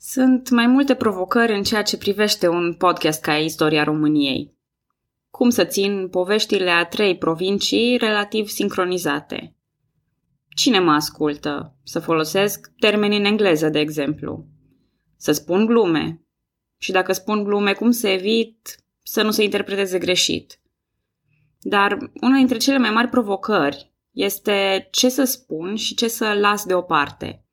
Sunt 0.00 0.50
mai 0.50 0.66
multe 0.66 0.94
provocări 0.94 1.54
în 1.54 1.62
ceea 1.62 1.82
ce 1.82 1.96
privește 1.98 2.48
un 2.48 2.74
podcast 2.74 3.22
ca 3.22 3.36
Istoria 3.36 3.84
României. 3.84 4.56
Cum 5.30 5.50
să 5.50 5.64
țin 5.64 6.08
poveștile 6.08 6.70
a 6.70 6.86
trei 6.86 7.16
provincii 7.16 7.96
relativ 7.96 8.48
sincronizate? 8.48 9.56
Cine 10.48 10.78
mă 10.78 10.90
ascultă? 10.90 11.76
Să 11.84 12.00
folosesc 12.00 12.72
termeni 12.78 13.16
în 13.16 13.24
engleză, 13.24 13.68
de 13.68 13.78
exemplu. 13.78 14.46
Să 15.16 15.32
spun 15.32 15.66
glume. 15.66 16.22
Și 16.76 16.92
dacă 16.92 17.12
spun 17.12 17.44
glume, 17.44 17.72
cum 17.72 17.90
să 17.90 18.08
evit 18.08 18.84
să 19.02 19.22
nu 19.22 19.30
se 19.30 19.42
interpreteze 19.42 19.98
greșit? 19.98 20.60
Dar 21.60 21.98
una 22.20 22.36
dintre 22.36 22.56
cele 22.56 22.78
mai 22.78 22.90
mari 22.90 23.08
provocări 23.08 23.92
este 24.10 24.88
ce 24.90 25.08
să 25.08 25.24
spun 25.24 25.74
și 25.74 25.94
ce 25.94 26.08
să 26.08 26.32
las 26.40 26.64
deoparte– 26.64 27.42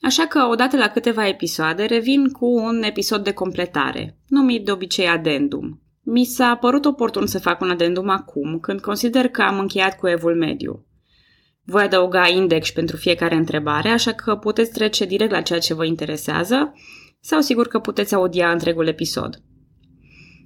Așa 0.00 0.26
că, 0.26 0.46
odată 0.50 0.76
la 0.76 0.88
câteva 0.88 1.28
episoade, 1.28 1.84
revin 1.84 2.28
cu 2.28 2.46
un 2.46 2.82
episod 2.82 3.24
de 3.24 3.32
completare, 3.32 4.18
numit 4.28 4.64
de 4.64 4.70
obicei 4.70 5.06
adendum. 5.06 5.80
Mi 6.02 6.24
s-a 6.24 6.56
părut 6.56 6.84
oportun 6.84 7.26
să 7.26 7.38
fac 7.38 7.60
un 7.60 7.70
adendum 7.70 8.08
acum, 8.08 8.58
când 8.58 8.80
consider 8.80 9.28
că 9.28 9.42
am 9.42 9.58
încheiat 9.58 9.98
cu 9.98 10.08
evul 10.08 10.36
mediu. 10.36 10.86
Voi 11.64 11.82
adăuga 11.82 12.28
index 12.28 12.70
pentru 12.70 12.96
fiecare 12.96 13.34
întrebare, 13.34 13.88
așa 13.88 14.12
că 14.12 14.36
puteți 14.36 14.72
trece 14.72 15.04
direct 15.04 15.30
la 15.30 15.40
ceea 15.40 15.58
ce 15.58 15.74
vă 15.74 15.84
interesează 15.84 16.72
sau 17.20 17.40
sigur 17.40 17.68
că 17.68 17.78
puteți 17.78 18.14
audia 18.14 18.50
întregul 18.50 18.86
episod. 18.86 19.42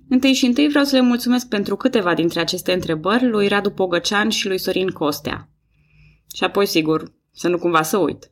Întâi 0.08 0.32
și 0.32 0.46
întâi 0.46 0.68
vreau 0.68 0.84
să 0.84 0.96
le 0.96 1.02
mulțumesc 1.02 1.48
pentru 1.48 1.76
câteva 1.76 2.14
dintre 2.14 2.40
aceste 2.40 2.72
întrebări 2.72 3.28
lui 3.28 3.48
Radu 3.48 3.70
Pogăcean 3.70 4.28
și 4.28 4.48
lui 4.48 4.58
Sorin 4.58 4.88
Costea. 4.88 5.48
Și 6.34 6.44
apoi, 6.44 6.66
sigur, 6.66 7.12
să 7.32 7.48
nu 7.48 7.58
cumva 7.58 7.82
să 7.82 7.96
uit. 7.98 8.30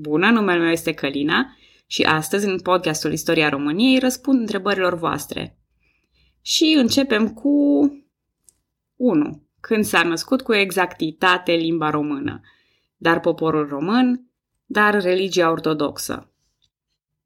Bună, 0.00 0.30
numele 0.30 0.58
meu 0.58 0.70
este 0.70 0.92
Călina 0.92 1.56
și 1.86 2.02
astăzi, 2.02 2.46
în 2.46 2.60
podcastul 2.60 3.12
Istoria 3.12 3.48
României, 3.48 3.98
răspund 3.98 4.40
întrebărilor 4.40 4.94
voastre. 4.94 5.58
Și 6.40 6.74
începem 6.78 7.28
cu 7.28 7.48
1. 8.96 9.42
Când 9.60 9.84
s-a 9.84 10.02
născut 10.02 10.42
cu 10.42 10.54
exactitate 10.54 11.52
limba 11.52 11.90
română? 11.90 12.40
Dar 12.96 13.20
poporul 13.20 13.68
român? 13.68 14.30
Dar 14.66 15.02
religia 15.02 15.50
ortodoxă? 15.50 16.32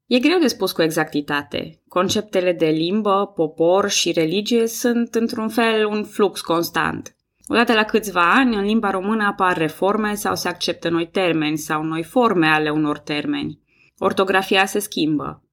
E 0.05 0.19
greu 0.19 0.39
de 0.39 0.47
spus 0.47 0.71
cu 0.71 0.81
exactitate. 0.81 1.81
Conceptele 1.87 2.53
de 2.53 2.67
limbă, 2.67 3.31
popor 3.35 3.89
și 3.89 4.11
religie 4.11 4.67
sunt, 4.67 5.15
într-un 5.15 5.49
fel, 5.49 5.85
un 5.85 6.03
flux 6.03 6.41
constant. 6.41 7.15
Odată 7.47 7.73
la 7.73 7.83
câțiva 7.83 8.33
ani, 8.33 8.55
în 8.55 8.63
limba 8.63 8.89
română 8.89 9.23
apar 9.23 9.57
reforme 9.57 10.15
sau 10.15 10.35
se 10.35 10.47
acceptă 10.47 10.89
noi 10.89 11.07
termeni 11.07 11.57
sau 11.57 11.83
noi 11.83 12.03
forme 12.03 12.47
ale 12.47 12.69
unor 12.69 12.99
termeni. 12.99 13.59
Ortografia 13.97 14.65
se 14.65 14.79
schimbă. 14.79 15.43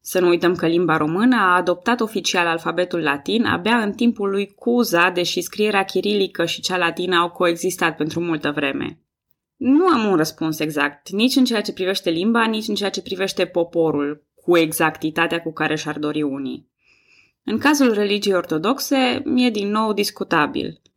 Să 0.00 0.20
nu 0.20 0.28
uităm 0.28 0.54
că 0.54 0.66
limba 0.66 0.96
română 0.96 1.36
a 1.36 1.56
adoptat 1.56 2.00
oficial 2.00 2.46
alfabetul 2.46 3.02
latin 3.02 3.44
abia 3.44 3.76
în 3.76 3.92
timpul 3.92 4.30
lui 4.30 4.46
Cuza, 4.46 5.10
deși 5.10 5.40
scrierea 5.40 5.84
chirilică 5.84 6.44
și 6.44 6.60
cea 6.60 6.76
latină 6.76 7.16
au 7.16 7.30
coexistat 7.30 7.96
pentru 7.96 8.20
multă 8.20 8.50
vreme. 8.50 9.00
Nu 9.56 9.86
am 9.86 10.10
un 10.10 10.16
răspuns 10.16 10.58
exact, 10.58 11.10
nici 11.10 11.36
în 11.36 11.44
ceea 11.44 11.60
ce 11.60 11.72
privește 11.72 12.10
limba, 12.10 12.44
nici 12.44 12.68
în 12.68 12.74
ceea 12.74 12.90
ce 12.90 13.02
privește 13.02 13.44
poporul, 13.44 14.24
cu 14.34 14.56
exactitatea 14.56 15.42
cu 15.42 15.52
care 15.52 15.76
și-ar 15.76 15.98
dori 15.98 16.22
unii. 16.22 16.68
În 17.44 17.58
cazul 17.58 17.92
religiei 17.92 18.34
ortodoxe, 18.34 19.22
e 19.36 19.50
din 19.50 19.70
nou 19.70 19.92
discutabil– 19.92 20.80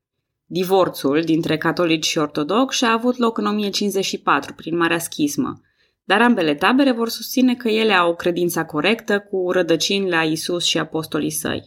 Divorțul 0.54 1.22
dintre 1.22 1.58
catolici 1.58 2.06
și 2.06 2.18
ortodoxi 2.18 2.84
a 2.86 2.92
avut 2.92 3.18
loc 3.18 3.38
în 3.38 3.46
1054, 3.46 4.54
prin 4.54 4.78
Marea 4.78 5.00
Schismă, 5.00 5.62
dar 6.04 6.22
ambele 6.22 6.56
tabere 6.56 6.92
vor 6.92 7.10
susține 7.10 7.56
că 7.56 7.70
ele 7.70 7.94
au 7.94 8.16
credința 8.16 8.66
corectă 8.66 9.20
cu 9.20 9.52
rădăcini 9.52 10.10
la 10.10 10.24
Isus 10.24 10.66
și 10.66 10.78
apostolii 10.78 11.30
săi. 11.32 11.64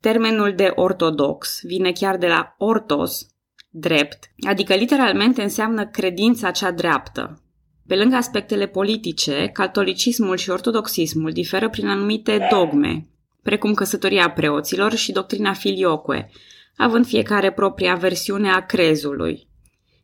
Termenul 0.00 0.54
de 0.54 0.72
ortodox 0.74 1.60
vine 1.62 1.92
chiar 1.92 2.16
de 2.16 2.26
la 2.26 2.54
ortos, 2.58 3.26
drept, 3.70 4.18
adică 4.48 4.74
literalmente 4.74 5.42
înseamnă 5.42 5.86
credința 5.86 6.50
cea 6.50 6.70
dreaptă. 6.70 7.42
Pe 7.86 7.96
lângă 7.96 8.16
aspectele 8.16 8.66
politice, 8.66 9.50
catolicismul 9.52 10.36
și 10.36 10.50
ortodoxismul 10.50 11.30
diferă 11.30 11.68
prin 11.68 11.86
anumite 11.88 12.48
dogme, 12.50 13.08
precum 13.42 13.74
căsătoria 13.74 14.30
preoților 14.30 14.94
și 14.94 15.12
doctrina 15.12 15.52
filioque, 15.52 16.30
având 16.78 17.06
fiecare 17.06 17.52
propria 17.52 17.94
versiune 17.94 18.50
a 18.50 18.66
crezului. 18.66 19.48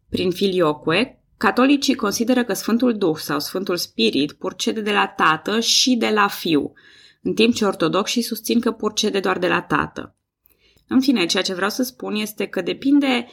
Prin 0.09 0.31
filioque, 0.31 1.23
catolicii 1.37 1.95
consideră 1.95 2.45
că 2.45 2.53
Sfântul 2.53 2.97
Duh 2.97 3.17
sau 3.17 3.39
Sfântul 3.39 3.77
Spirit 3.77 4.33
purcede 4.33 4.81
de 4.81 4.93
la 4.93 5.07
Tată 5.07 5.61
și 5.61 5.97
de 5.97 6.09
la 6.09 6.29
Fiu, 6.29 6.73
în 7.23 7.34
timp 7.34 7.55
ce 7.55 7.65
ortodoxii 7.65 8.23
susțin 8.23 8.61
că 8.61 8.73
purcede 8.73 9.21
doar 9.21 9.39
de 9.39 9.49
la 9.49 9.63
Tată. 9.63 10.17
În 10.89 11.01
fine, 11.01 11.27
ceea 11.27 11.43
ce 11.43 11.55
vreau 11.55 11.71
să 11.71 11.83
spun 11.83 12.15
este 12.15 12.47
că 12.47 12.61
depinde 12.61 13.27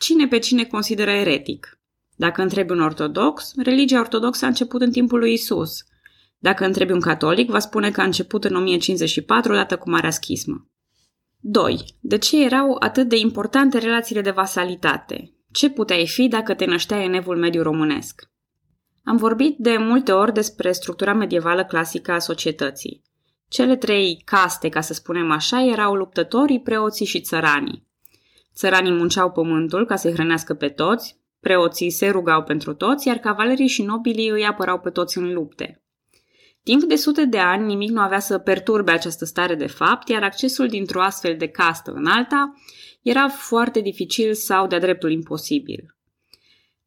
cine 0.00 0.26
pe 0.26 0.38
cine 0.38 0.64
consideră 0.64 1.10
eretic. 1.10 1.80
Dacă 2.16 2.42
întrebi 2.42 2.72
un 2.72 2.80
ortodox, 2.80 3.52
religia 3.56 4.00
ortodoxă 4.00 4.44
a 4.44 4.48
început 4.48 4.80
în 4.80 4.90
timpul 4.90 5.18
lui 5.18 5.32
Isus. 5.32 5.84
Dacă 6.38 6.64
întrebi 6.64 6.92
un 6.92 7.00
catolic, 7.00 7.50
va 7.50 7.58
spune 7.58 7.90
că 7.90 8.00
a 8.00 8.04
început 8.04 8.44
în 8.44 8.56
1054, 8.56 9.52
odată 9.52 9.76
cu 9.76 9.90
Marea 9.90 10.10
Schismă. 10.10 10.68
2. 11.48 11.84
De 12.00 12.18
ce 12.18 12.44
erau 12.44 12.76
atât 12.78 13.08
de 13.08 13.16
importante 13.16 13.78
relațiile 13.78 14.20
de 14.20 14.30
vasalitate? 14.30 15.32
Ce 15.52 15.70
puteai 15.70 16.06
fi 16.06 16.28
dacă 16.28 16.54
te 16.54 16.64
nășteai 16.64 17.06
în 17.06 17.12
evul 17.12 17.36
mediu 17.36 17.62
românesc? 17.62 18.30
Am 19.04 19.16
vorbit 19.16 19.56
de 19.58 19.76
multe 19.76 20.12
ori 20.12 20.32
despre 20.32 20.72
structura 20.72 21.12
medievală 21.12 21.64
clasică 21.64 22.12
a 22.12 22.18
societății. 22.18 23.02
Cele 23.48 23.76
trei 23.76 24.22
caste, 24.24 24.68
ca 24.68 24.80
să 24.80 24.92
spunem 24.92 25.30
așa, 25.30 25.64
erau 25.64 25.94
luptătorii, 25.94 26.60
preoții 26.60 27.06
și 27.06 27.20
țăranii. 27.20 27.86
Țăranii 28.54 28.92
munceau 28.92 29.30
pământul 29.30 29.86
ca 29.86 29.96
să-i 29.96 30.12
hrănească 30.12 30.54
pe 30.54 30.68
toți, 30.68 31.20
preoții 31.40 31.90
se 31.90 32.08
rugau 32.08 32.42
pentru 32.42 32.74
toți, 32.74 33.06
iar 33.06 33.16
cavalerii 33.16 33.66
și 33.66 33.82
nobilii 33.82 34.28
îi 34.28 34.44
apărau 34.46 34.78
pe 34.78 34.90
toți 34.90 35.18
în 35.18 35.32
lupte. 35.32 35.82
Timp 36.66 36.82
de 36.82 36.96
sute 36.96 37.24
de 37.24 37.38
ani, 37.38 37.66
nimic 37.66 37.90
nu 37.90 38.00
avea 38.00 38.18
să 38.18 38.38
perturbe 38.38 38.90
această 38.90 39.24
stare 39.24 39.54
de 39.54 39.66
fapt, 39.66 40.08
iar 40.08 40.22
accesul 40.22 40.68
dintr-o 40.68 41.02
astfel 41.02 41.36
de 41.36 41.48
castă 41.48 41.92
în 41.94 42.06
alta 42.06 42.54
era 43.02 43.28
foarte 43.28 43.80
dificil 43.80 44.34
sau 44.34 44.66
de-a 44.66 44.78
dreptul 44.78 45.10
imposibil. 45.10 45.96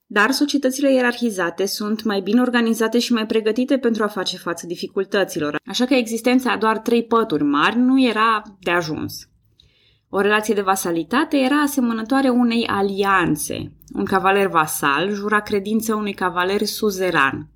Dar 0.05 0.31
societățile 0.31 0.93
ierarhizate 0.93 1.65
sunt 1.65 2.03
mai 2.03 2.21
bine 2.21 2.41
organizate 2.41 2.99
și 2.99 3.13
mai 3.13 3.25
pregătite 3.25 3.77
pentru 3.77 4.03
a 4.03 4.07
face 4.07 4.37
față 4.37 4.67
dificultăților, 4.67 5.59
așa 5.65 5.85
că 5.85 5.93
existența 5.93 6.51
a 6.51 6.57
doar 6.57 6.77
trei 6.77 7.03
pături 7.03 7.43
mari 7.43 7.77
nu 7.77 8.01
era 8.01 8.43
de 8.59 8.71
ajuns. 8.71 9.29
O 10.09 10.19
relație 10.19 10.53
de 10.53 10.61
vasalitate 10.61 11.37
era 11.37 11.55
asemănătoare 11.55 12.29
unei 12.29 12.67
alianțe. 12.67 13.71
Un 13.93 14.05
cavaler 14.05 14.47
vasal 14.47 15.13
jura 15.13 15.39
credință 15.39 15.95
unui 15.95 16.13
cavaler 16.13 16.65
suzeran– 16.65 17.47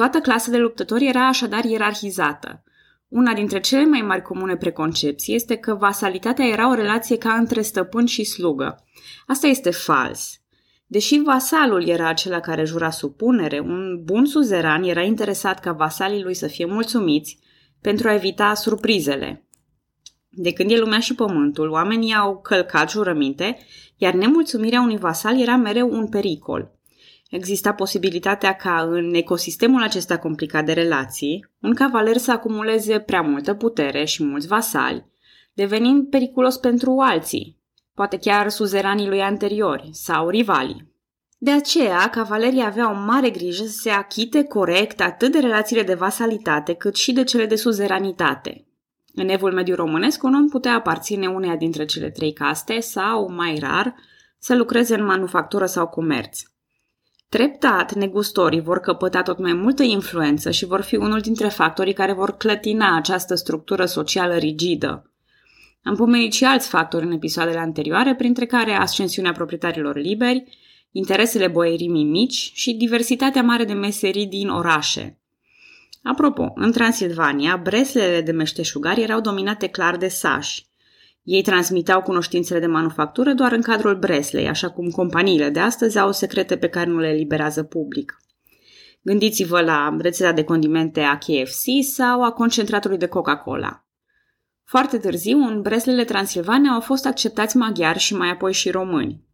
Toată 0.00 0.18
clasa 0.18 0.50
de 0.50 0.56
luptători 0.56 1.06
era 1.06 1.26
așadar 1.26 1.64
ierarhizată. 1.64 2.62
Una 3.08 3.34
dintre 3.34 3.60
cele 3.60 3.84
mai 3.84 4.00
mari 4.00 4.22
comune 4.22 4.56
preconcepții 4.56 5.34
este 5.34 5.56
că 5.56 5.74
vasalitatea 5.74 6.46
era 6.46 6.70
o 6.70 6.74
relație 6.74 7.16
ca 7.18 7.32
între 7.32 7.62
stăpân 7.62 8.06
și 8.06 8.24
slugă. 8.24 8.84
Asta 9.26 9.46
este 9.46 9.70
fals. 9.70 10.40
Deși 10.86 11.22
vasalul 11.22 11.88
era 11.88 12.08
acela 12.08 12.40
care 12.40 12.64
jura 12.64 12.90
supunere, 12.90 13.58
un 13.58 14.00
bun 14.04 14.26
suzeran 14.26 14.82
era 14.82 15.02
interesat 15.02 15.60
ca 15.60 15.72
vasalii 15.72 16.22
lui 16.22 16.34
să 16.34 16.46
fie 16.46 16.64
mulțumiți 16.64 17.38
pentru 17.80 18.08
a 18.08 18.14
evita 18.14 18.54
surprizele. 18.54 19.48
De 20.30 20.52
când 20.52 20.70
e 20.70 20.78
lumea 20.78 21.00
și 21.00 21.14
pământul, 21.14 21.70
oamenii 21.70 22.14
au 22.14 22.40
călcat 22.40 22.90
jurăminte, 22.90 23.58
iar 23.96 24.14
nemulțumirea 24.14 24.80
unui 24.80 24.98
vasal 24.98 25.40
era 25.40 25.56
mereu 25.56 25.90
un 25.90 26.08
pericol. 26.08 26.79
Exista 27.30 27.72
posibilitatea 27.72 28.52
ca 28.52 28.88
în 28.90 29.14
ecosistemul 29.14 29.82
acesta 29.82 30.18
complicat 30.18 30.64
de 30.64 30.72
relații, 30.72 31.46
un 31.60 31.74
cavaler 31.74 32.16
să 32.16 32.32
acumuleze 32.32 32.98
prea 32.98 33.20
multă 33.20 33.54
putere 33.54 34.04
și 34.04 34.24
mulți 34.24 34.46
vasali, 34.46 35.06
devenind 35.52 36.08
periculos 36.08 36.56
pentru 36.56 36.98
alții, 36.98 37.58
poate 37.94 38.18
chiar 38.18 38.48
suzeranii 38.48 39.08
lui 39.08 39.20
anteriori 39.20 39.88
sau 39.92 40.28
rivalii. 40.28 40.88
De 41.38 41.50
aceea, 41.50 42.08
cavalerii 42.08 42.64
aveau 42.64 42.94
mare 42.94 43.30
grijă 43.30 43.64
să 43.64 43.78
se 43.80 43.90
achite 43.90 44.44
corect 44.44 45.00
atât 45.00 45.32
de 45.32 45.38
relațiile 45.38 45.82
de 45.82 45.94
vasalitate 45.94 46.74
cât 46.74 46.96
și 46.96 47.12
de 47.12 47.24
cele 47.24 47.46
de 47.46 47.56
suzeranitate. 47.56 48.66
În 49.14 49.28
evul 49.28 49.52
mediu 49.52 49.74
românesc, 49.74 50.22
un 50.22 50.34
om 50.34 50.48
putea 50.48 50.74
aparține 50.74 51.26
uneia 51.26 51.56
dintre 51.56 51.84
cele 51.84 52.10
trei 52.10 52.32
caste 52.32 52.80
sau, 52.80 53.32
mai 53.32 53.58
rar, 53.60 53.94
să 54.38 54.54
lucreze 54.54 54.94
în 54.94 55.04
manufactură 55.04 55.66
sau 55.66 55.86
comerț. 55.86 56.40
Treptat, 57.30 57.94
negustorii 57.94 58.60
vor 58.60 58.78
căpăta 58.78 59.22
tot 59.22 59.38
mai 59.38 59.52
multă 59.52 59.82
influență 59.82 60.50
și 60.50 60.64
vor 60.64 60.80
fi 60.80 60.96
unul 60.96 61.20
dintre 61.20 61.48
factorii 61.48 61.92
care 61.92 62.12
vor 62.12 62.36
clătina 62.36 62.96
această 62.96 63.34
structură 63.34 63.84
socială 63.84 64.36
rigidă. 64.36 65.12
Am 65.82 65.94
pomenit 65.94 66.32
și 66.32 66.44
alți 66.44 66.68
factori 66.68 67.04
în 67.04 67.12
episoadele 67.12 67.58
anterioare, 67.58 68.14
printre 68.14 68.46
care 68.46 68.72
ascensiunea 68.72 69.32
proprietarilor 69.32 69.96
liberi, 69.96 70.44
interesele 70.90 71.48
boierimii 71.48 72.04
mici 72.04 72.50
și 72.54 72.74
diversitatea 72.74 73.42
mare 73.42 73.64
de 73.64 73.72
meserii 73.72 74.26
din 74.26 74.48
orașe. 74.48 75.20
Apropo, 76.02 76.52
în 76.54 76.72
Transilvania, 76.72 77.56
breslele 77.56 78.20
de 78.20 78.32
meșteșugar 78.32 78.98
erau 78.98 79.20
dominate 79.20 79.66
clar 79.66 79.96
de 79.96 80.08
sași. 80.08 80.69
Ei 81.22 81.42
transmiteau 81.42 82.02
cunoștințele 82.02 82.60
de 82.60 82.66
manufactură 82.66 83.32
doar 83.32 83.52
în 83.52 83.62
cadrul 83.62 83.98
breslei, 83.98 84.48
așa 84.48 84.70
cum 84.70 84.90
companiile 84.90 85.50
de 85.50 85.60
astăzi 85.60 85.98
au 85.98 86.12
secrete 86.12 86.56
pe 86.56 86.68
care 86.68 86.90
nu 86.90 86.98
le 86.98 87.08
eliberează 87.08 87.62
public. 87.62 88.16
Gândiți-vă 89.02 89.60
la 89.60 89.96
rețeta 89.98 90.32
de 90.32 90.44
condimente 90.44 91.00
a 91.00 91.18
KFC 91.18 91.92
sau 91.94 92.24
a 92.24 92.32
concentratului 92.32 92.98
de 92.98 93.06
Coca-Cola. 93.06 93.84
Foarte 94.64 94.98
târziu, 94.98 95.38
în 95.38 95.62
breslele 95.62 96.04
transilvane 96.04 96.68
au 96.68 96.80
fost 96.80 97.06
acceptați 97.06 97.56
maghiari 97.56 97.98
și 97.98 98.14
mai 98.14 98.30
apoi 98.30 98.52
și 98.52 98.70
români. 98.70 99.24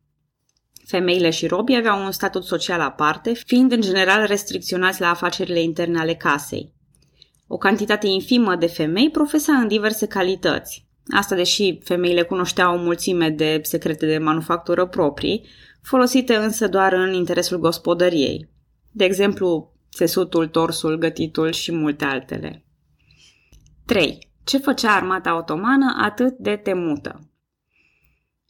Femeile 0.86 1.30
și 1.30 1.46
robii 1.46 1.76
aveau 1.76 2.04
un 2.04 2.10
statut 2.10 2.44
social 2.44 2.80
aparte, 2.80 3.32
fiind 3.32 3.72
în 3.72 3.80
general 3.80 4.26
restricționați 4.26 5.00
la 5.00 5.10
afacerile 5.10 5.62
interne 5.62 5.98
ale 5.98 6.14
casei. 6.14 6.74
O 7.46 7.56
cantitate 7.56 8.06
infimă 8.06 8.56
de 8.56 8.66
femei 8.66 9.10
profesa 9.10 9.52
în 9.52 9.68
diverse 9.68 10.06
calități. 10.06 10.85
Asta 11.14 11.34
deși 11.34 11.78
femeile 11.84 12.22
cunoșteau 12.22 12.74
o 12.74 12.82
mulțime 12.82 13.30
de 13.30 13.60
secrete 13.62 14.06
de 14.06 14.18
manufactură 14.18 14.86
proprii, 14.86 15.46
folosite 15.82 16.34
însă 16.34 16.68
doar 16.68 16.92
în 16.92 17.12
interesul 17.12 17.58
gospodăriei. 17.58 18.48
De 18.90 19.04
exemplu, 19.04 19.72
țesutul, 19.92 20.46
torsul, 20.46 20.98
gătitul 20.98 21.52
și 21.52 21.72
multe 21.72 22.04
altele. 22.04 22.64
3. 23.86 24.18
Ce 24.44 24.58
făcea 24.58 24.94
armata 24.94 25.36
otomană 25.36 25.96
atât 26.00 26.36
de 26.38 26.56
temută? 26.56 27.30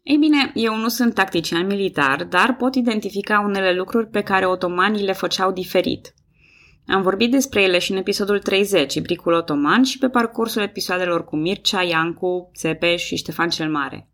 Ei 0.02 0.16
bine, 0.16 0.50
eu 0.54 0.76
nu 0.76 0.88
sunt 0.88 1.14
tactician 1.14 1.66
militar, 1.66 2.24
dar 2.24 2.56
pot 2.56 2.74
identifica 2.74 3.40
unele 3.40 3.74
lucruri 3.74 4.06
pe 4.06 4.22
care 4.22 4.46
otomanii 4.46 5.04
le 5.04 5.12
făceau 5.12 5.52
diferit. 5.52 6.14
Am 6.86 7.02
vorbit 7.02 7.30
despre 7.30 7.62
ele 7.62 7.78
și 7.78 7.90
în 7.90 7.96
episodul 7.96 8.38
30, 8.38 8.94
Ibricul 8.94 9.32
Otoman, 9.32 9.82
și 9.82 9.98
pe 9.98 10.08
parcursul 10.08 10.62
episoadelor 10.62 11.24
cu 11.24 11.36
Mircea, 11.36 11.82
Iancu, 11.82 12.50
Țepeș 12.54 13.04
și 13.04 13.16
Ștefan 13.16 13.48
cel 13.48 13.70
Mare. 13.70 14.10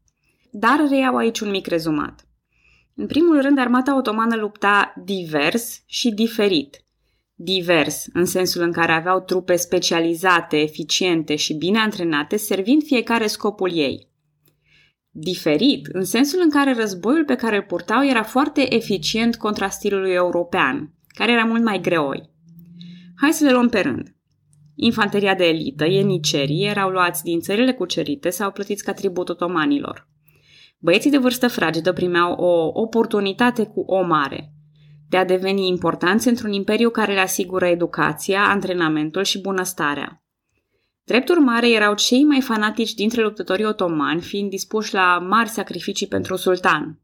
Dar 0.51 0.87
reiau 0.89 1.17
aici 1.17 1.41
un 1.41 1.51
mic 1.51 1.67
rezumat. 1.67 2.27
În 2.95 3.07
primul 3.07 3.41
rând, 3.41 3.59
armata 3.59 3.97
otomană 3.97 4.37
lupta 4.37 4.93
divers 5.05 5.83
și 5.87 6.11
diferit. 6.11 6.85
Divers, 7.35 8.07
în 8.13 8.25
sensul 8.25 8.63
în 8.63 8.73
care 8.73 8.93
aveau 8.93 9.21
trupe 9.21 9.57
specializate, 9.57 10.57
eficiente 10.57 11.37
și 11.37 11.55
bine 11.55 11.79
antrenate, 11.79 12.37
servind 12.37 12.83
fiecare 12.83 13.27
scopul 13.27 13.73
ei– 13.77 14.07
diferit, 15.13 15.87
în 15.87 16.05
sensul 16.05 16.41
în 16.43 16.51
care 16.51 16.75
războiul 16.75 17.25
pe 17.25 17.35
care 17.35 17.57
îl 17.57 17.63
purtau 17.63 18.07
era 18.07 18.23
foarte 18.23 18.75
eficient 18.75 19.37
contra 19.37 19.69
stilului 19.69 20.13
european, 20.13 20.93
care 21.09 21.33
era 21.33 21.45
mult 21.45 21.63
mai 21.63 21.81
greoi. 21.81 22.31
Hai 23.17 23.33
să 23.33 23.45
le 23.45 23.53
luăm 23.53 23.69
pe 23.69 23.81
rând. 23.81 24.17
Infanteria 24.75 25.35
de 25.35 25.45
elită, 25.45 25.87
ienicerii, 25.87 26.67
erau 26.67 26.91
luați 26.91 27.23
din 27.23 27.41
țările 27.41 27.73
cucerite 27.73 28.31
sau 28.31 28.51
plătiți 28.51 28.85
ca 28.85 28.93
tribut 28.93 29.29
otomanilor. 29.29 30.09
Băieții 30.79 31.11
de 31.11 31.19
vârstă 31.19 31.49
fragedă 31.49 31.93
primeau 31.93 32.33
o 32.33 32.81
oportunitate 32.81 33.65
cu 33.65 33.81
o 33.81 34.03
mare, 34.03 34.53
de 35.09 35.17
a 35.17 35.25
deveni 35.25 35.69
importanți 35.69 36.29
într-un 36.29 36.53
imperiu 36.53 36.91
care 36.91 37.13
le 37.13 37.21
asigură 37.21 37.67
educația, 37.67 38.49
antrenamentul 38.49 39.23
și 39.23 39.41
bunăstarea. 39.41 40.25
Drept 41.05 41.29
urmare, 41.29 41.71
erau 41.71 41.95
cei 41.95 42.25
mai 42.25 42.41
fanatici 42.41 42.95
dintre 42.95 43.23
luptătorii 43.23 43.65
otomani, 43.65 44.21
fiind 44.21 44.51
dispuși 44.51 44.95
la 44.95 45.19
mari 45.19 45.49
sacrificii 45.49 46.07
pentru 46.07 46.37
sultan. 46.37 47.01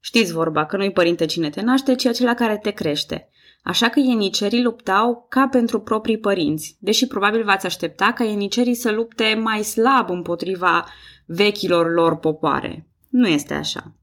Știți 0.00 0.32
vorba 0.32 0.66
că 0.66 0.76
nu-i 0.76 0.92
părinte 0.92 1.24
cine 1.24 1.50
te 1.50 1.60
naște, 1.60 1.94
ci 1.94 2.06
acela 2.06 2.34
care 2.34 2.58
te 2.58 2.70
crește. 2.70 3.29
Așa 3.62 3.88
că 3.88 4.00
ienicerii 4.00 4.62
luptau 4.62 5.26
ca 5.28 5.48
pentru 5.50 5.80
proprii 5.80 6.18
părinți, 6.18 6.76
deși 6.80 7.06
probabil 7.06 7.44
v-ați 7.44 7.66
aștepta 7.66 8.12
ca 8.12 8.24
ienicerii 8.24 8.74
să 8.74 8.90
lupte 8.90 9.38
mai 9.42 9.62
slab 9.62 10.10
împotriva 10.10 10.86
vechilor 11.26 11.92
lor 11.92 12.16
popoare. 12.16 12.88
Nu 13.08 13.28
este 13.28 13.54
așa. 13.54 13.94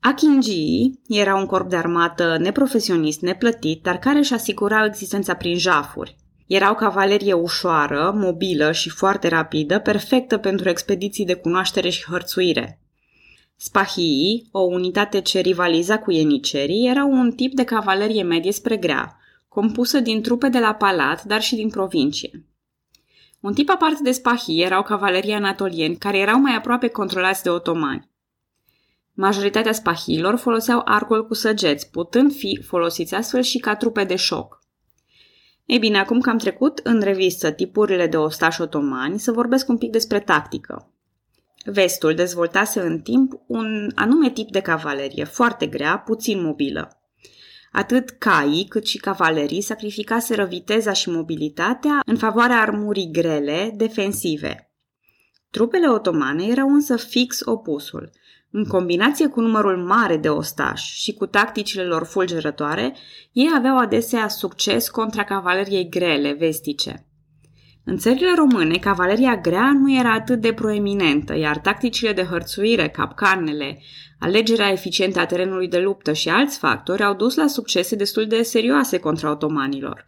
Achingii 0.00 1.00
era 1.08 1.34
un 1.34 1.46
corp 1.46 1.68
de 1.68 1.76
armată 1.76 2.36
neprofesionist, 2.38 3.20
neplătit, 3.20 3.82
dar 3.82 3.98
care 3.98 4.18
își 4.18 4.34
asigurau 4.34 4.84
existența 4.84 5.34
prin 5.34 5.58
jafuri. 5.58 6.16
Erau 6.46 6.74
cavalerie 6.74 7.32
ușoară, 7.32 8.12
mobilă 8.14 8.72
și 8.72 8.88
foarte 8.88 9.28
rapidă, 9.28 9.78
perfectă 9.78 10.36
pentru 10.36 10.68
expediții 10.68 11.24
de 11.24 11.34
cunoaștere 11.34 11.88
și 11.88 12.04
hărțuire. 12.04 12.80
Spahii, 13.60 14.48
o 14.50 14.60
unitate 14.60 15.20
ce 15.20 15.40
rivaliza 15.40 15.98
cu 15.98 16.10
ienicerii, 16.10 16.88
era 16.88 17.04
un 17.04 17.32
tip 17.32 17.54
de 17.54 17.64
cavalerie 17.64 18.22
medie 18.22 18.52
spre 18.52 18.76
grea, 18.76 19.18
compusă 19.48 20.00
din 20.00 20.22
trupe 20.22 20.48
de 20.48 20.58
la 20.58 20.74
palat, 20.74 21.24
dar 21.24 21.40
și 21.40 21.54
din 21.54 21.70
provincie. 21.70 22.44
Un 23.40 23.54
tip 23.54 23.70
aparte 23.70 24.02
de 24.02 24.10
spahii 24.10 24.62
erau 24.62 24.82
cavalerii 24.82 25.32
anatolieni, 25.32 25.96
care 25.96 26.18
erau 26.18 26.40
mai 26.40 26.54
aproape 26.54 26.88
controlați 26.88 27.42
de 27.42 27.50
otomani. 27.50 28.08
Majoritatea 29.12 29.72
spahiilor 29.72 30.36
foloseau 30.36 30.82
arcul 30.84 31.26
cu 31.26 31.34
săgeți, 31.34 31.90
putând 31.90 32.32
fi 32.32 32.60
folosiți 32.62 33.14
astfel 33.14 33.42
și 33.42 33.58
ca 33.58 33.76
trupe 33.76 34.04
de 34.04 34.16
șoc. 34.16 34.58
Ei 35.64 35.78
bine, 35.78 35.98
acum 35.98 36.20
că 36.20 36.30
am 36.30 36.38
trecut 36.38 36.78
în 36.78 37.00
revistă 37.00 37.50
tipurile 37.50 38.06
de 38.06 38.16
ostași 38.16 38.60
otomani, 38.60 39.18
să 39.18 39.32
vorbesc 39.32 39.68
un 39.68 39.78
pic 39.78 39.90
despre 39.90 40.20
tactică. 40.20 40.92
Vestul 41.72 42.14
dezvoltase 42.14 42.80
în 42.80 43.00
timp 43.00 43.32
un 43.46 43.90
anume 43.94 44.30
tip 44.30 44.50
de 44.50 44.60
cavalerie, 44.60 45.24
foarte 45.24 45.66
grea, 45.66 45.98
puțin 45.98 46.42
mobilă. 46.42 47.02
Atât 47.72 48.10
caii 48.10 48.66
cât 48.68 48.86
și 48.86 48.98
cavalerii 48.98 49.60
sacrificaseră 49.60 50.44
viteza 50.44 50.92
și 50.92 51.10
mobilitatea 51.10 52.00
în 52.06 52.16
favoarea 52.16 52.60
armurii 52.60 53.10
grele, 53.12 53.72
defensive. 53.76 54.72
Trupele 55.50 55.88
otomane 55.88 56.46
erau 56.46 56.68
însă 56.68 56.96
fix 56.96 57.40
opusul– 57.44 58.10
în 58.50 58.64
combinație 58.64 59.28
cu 59.28 59.40
numărul 59.40 59.76
mare 59.76 60.16
de 60.16 60.28
ostași 60.28 61.02
și 61.02 61.12
cu 61.12 61.26
tacticile 61.26 61.82
lor 61.82 62.04
fulgerătoare, 62.04 62.96
ei 63.32 63.50
aveau 63.56 63.78
adesea 63.78 64.28
succes 64.28 64.88
contra 64.88 65.24
cavaleriei 65.24 65.88
grele, 65.88 66.32
vestice. 66.32 67.07
În 67.90 67.96
țările 67.96 68.34
române, 68.34 68.78
cavaleria 68.78 69.36
grea 69.36 69.72
nu 69.72 69.94
era 69.98 70.12
atât 70.12 70.40
de 70.40 70.52
proeminentă, 70.52 71.36
iar 71.36 71.58
tacticile 71.58 72.12
de 72.12 72.22
hărțuire, 72.22 72.88
capcanele, 72.88 73.78
alegerea 74.18 74.70
eficientă 74.70 75.18
a 75.20 75.26
terenului 75.26 75.68
de 75.68 75.78
luptă 75.78 76.12
și 76.12 76.28
alți 76.28 76.58
factori 76.58 77.02
au 77.02 77.14
dus 77.14 77.34
la 77.34 77.46
succese 77.46 77.96
destul 77.96 78.26
de 78.26 78.42
serioase 78.42 78.98
contra 78.98 79.30
otomanilor. 79.30 80.04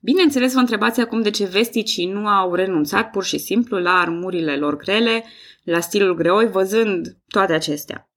Bineînțeles, 0.00 0.52
vă 0.52 0.58
întrebați 0.58 1.00
acum 1.00 1.22
de 1.22 1.30
ce 1.30 1.44
vesticii 1.44 2.06
nu 2.06 2.26
au 2.26 2.54
renunțat 2.54 3.10
pur 3.10 3.24
și 3.24 3.38
simplu 3.38 3.78
la 3.78 3.92
armurile 3.92 4.56
lor 4.56 4.76
grele, 4.76 5.24
la 5.62 5.80
stilul 5.80 6.14
greoi, 6.14 6.50
văzând 6.50 7.16
toate 7.26 7.52
acestea. 7.52 8.10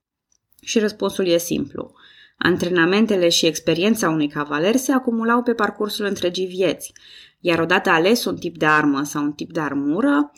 Și 0.61 0.79
răspunsul 0.79 1.27
e 1.27 1.37
simplu. 1.37 1.93
Antrenamentele 2.37 3.29
și 3.29 3.45
experiența 3.45 4.09
unui 4.09 4.27
cavaler 4.27 4.75
se 4.75 4.91
acumulau 4.91 5.43
pe 5.43 5.53
parcursul 5.53 6.05
întregii 6.05 6.47
vieți, 6.47 6.93
iar 7.41 7.59
odată 7.59 7.89
ales 7.89 8.25
un 8.25 8.35
tip 8.35 8.57
de 8.57 8.65
armă 8.65 9.03
sau 9.03 9.23
un 9.23 9.31
tip 9.31 9.51
de 9.51 9.59
armură, 9.59 10.31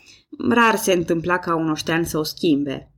rar 0.50 0.76
se 0.76 0.94
întâmpla 0.94 1.38
ca 1.38 1.56
un 1.56 1.70
oștean 1.70 2.04
să 2.04 2.18
o 2.18 2.24
schimbe. 2.24 2.92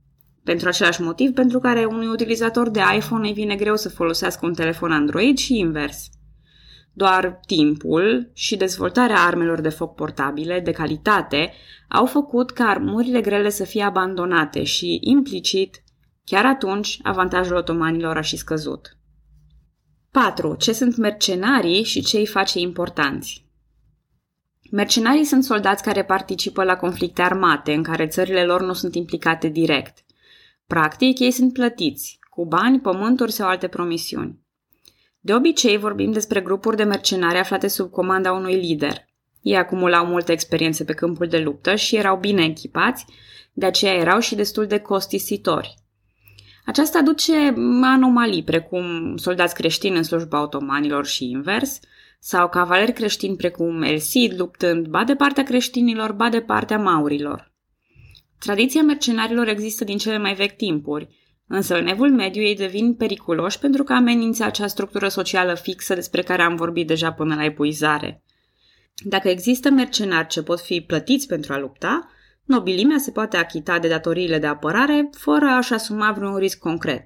Pentru 0.44 0.68
același 0.68 1.02
motiv 1.02 1.30
pentru 1.30 1.58
care 1.58 1.84
unui 1.84 2.06
utilizator 2.06 2.68
de 2.68 2.80
iPhone 2.96 3.28
îi 3.28 3.34
vine 3.34 3.54
greu 3.54 3.76
să 3.76 3.88
folosească 3.88 4.46
un 4.46 4.54
telefon 4.54 4.92
Android 4.92 5.36
și 5.36 5.58
invers. 5.58 6.08
Doar 6.92 7.40
timpul 7.46 8.30
și 8.32 8.56
dezvoltarea 8.56 9.20
armelor 9.20 9.60
de 9.60 9.68
foc 9.68 9.94
portabile 9.94 10.60
de 10.60 10.70
calitate 10.70 11.52
au 11.88 12.06
făcut 12.06 12.50
ca 12.50 12.64
armurile 12.64 13.20
grele 13.20 13.48
să 13.48 13.64
fie 13.64 13.82
abandonate 13.82 14.64
și, 14.64 14.98
implicit, 15.00 15.82
chiar 16.24 16.44
atunci, 16.44 16.98
avantajul 17.02 17.56
otomanilor 17.56 18.16
a 18.16 18.20
și 18.20 18.36
scăzut. 18.36 18.96
4. 20.10 20.54
Ce 20.58 20.72
sunt 20.72 20.96
mercenarii 20.96 21.82
și 21.82 22.02
ce 22.02 22.18
îi 22.18 22.26
face 22.26 22.58
importanți? 22.58 23.45
Mercenarii 24.70 25.24
sunt 25.24 25.44
soldați 25.44 25.82
care 25.82 26.04
participă 26.04 26.64
la 26.64 26.76
conflicte 26.76 27.22
armate 27.22 27.72
în 27.72 27.82
care 27.82 28.06
țările 28.06 28.44
lor 28.44 28.62
nu 28.62 28.72
sunt 28.72 28.94
implicate 28.94 29.48
direct. 29.48 30.04
Practic, 30.66 31.18
ei 31.18 31.30
sunt 31.30 31.52
plătiți, 31.52 32.18
cu 32.30 32.46
bani, 32.46 32.80
pământuri 32.80 33.32
sau 33.32 33.48
alte 33.48 33.68
promisiuni. 33.68 34.40
De 35.20 35.34
obicei 35.34 35.76
vorbim 35.76 36.12
despre 36.12 36.40
grupuri 36.40 36.76
de 36.76 36.82
mercenari 36.82 37.38
aflate 37.38 37.68
sub 37.68 37.90
comanda 37.90 38.32
unui 38.32 38.54
lider. 38.54 39.04
Ei 39.42 39.56
acumulau 39.56 40.06
multă 40.06 40.32
experiență 40.32 40.84
pe 40.84 40.92
câmpul 40.92 41.26
de 41.26 41.38
luptă 41.38 41.74
și 41.74 41.96
erau 41.96 42.16
bine 42.16 42.44
echipați, 42.44 43.04
de 43.52 43.66
aceea 43.66 43.94
erau 43.94 44.18
și 44.18 44.34
destul 44.34 44.66
de 44.66 44.78
costisitori. 44.78 45.74
Aceasta 46.64 46.98
aduce 46.98 47.54
anomalii, 47.82 48.42
precum 48.42 49.16
soldați 49.16 49.54
creștini 49.54 49.96
în 49.96 50.02
slujba 50.02 50.42
otomanilor 50.42 51.06
și 51.06 51.30
invers, 51.30 51.80
sau 52.18 52.48
cavaleri 52.48 52.92
creștini 52.92 53.36
precum 53.36 53.82
El 53.82 54.00
Cid 54.00 54.38
luptând 54.38 54.86
ba 54.86 55.04
de 55.04 55.14
partea 55.14 55.42
creștinilor, 55.42 56.12
ba 56.12 56.28
de 56.28 56.40
partea 56.40 56.78
maurilor. 56.78 57.52
Tradiția 58.38 58.82
mercenarilor 58.82 59.48
există 59.48 59.84
din 59.84 59.98
cele 59.98 60.18
mai 60.18 60.34
vechi 60.34 60.56
timpuri, 60.56 61.08
Însă 61.48 61.78
în 61.78 61.86
evul 61.86 62.10
mediu 62.10 62.42
ei 62.42 62.56
devin 62.56 62.94
periculoși 62.94 63.58
pentru 63.58 63.84
că 63.84 63.92
amenință 63.92 64.44
acea 64.44 64.66
structură 64.66 65.08
socială 65.08 65.54
fixă 65.54 65.94
despre 65.94 66.22
care 66.22 66.42
am 66.42 66.56
vorbit 66.56 66.86
deja 66.86 67.12
până 67.12 67.34
la 67.34 67.44
epuizare. 67.44 68.22
Dacă 69.04 69.28
există 69.28 69.70
mercenari 69.70 70.28
ce 70.28 70.42
pot 70.42 70.60
fi 70.60 70.80
plătiți 70.80 71.26
pentru 71.26 71.52
a 71.52 71.58
lupta, 71.58 72.10
nobilimea 72.44 72.98
se 72.98 73.10
poate 73.10 73.36
achita 73.36 73.78
de 73.78 73.88
datoriile 73.88 74.38
de 74.38 74.46
apărare 74.46 75.10
fără 75.12 75.46
a-și 75.46 75.72
asuma 75.72 76.12
vreun 76.12 76.36
risc 76.36 76.58
concret. 76.58 77.04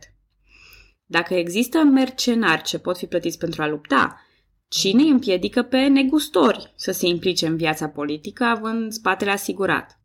Dacă 1.06 1.34
există 1.34 1.78
mercenari 1.78 2.62
ce 2.62 2.78
pot 2.78 2.96
fi 2.96 3.06
plătiți 3.06 3.38
pentru 3.38 3.62
a 3.62 3.66
lupta, 3.66 4.20
cine 4.72 5.02
îi 5.02 5.10
împiedică 5.10 5.62
pe 5.62 5.86
negustori 5.86 6.72
să 6.76 6.92
se 6.92 7.06
implice 7.06 7.46
în 7.46 7.56
viața 7.56 7.88
politică 7.88 8.44
având 8.44 8.92
spatele 8.92 9.30
asigurat? 9.30 10.00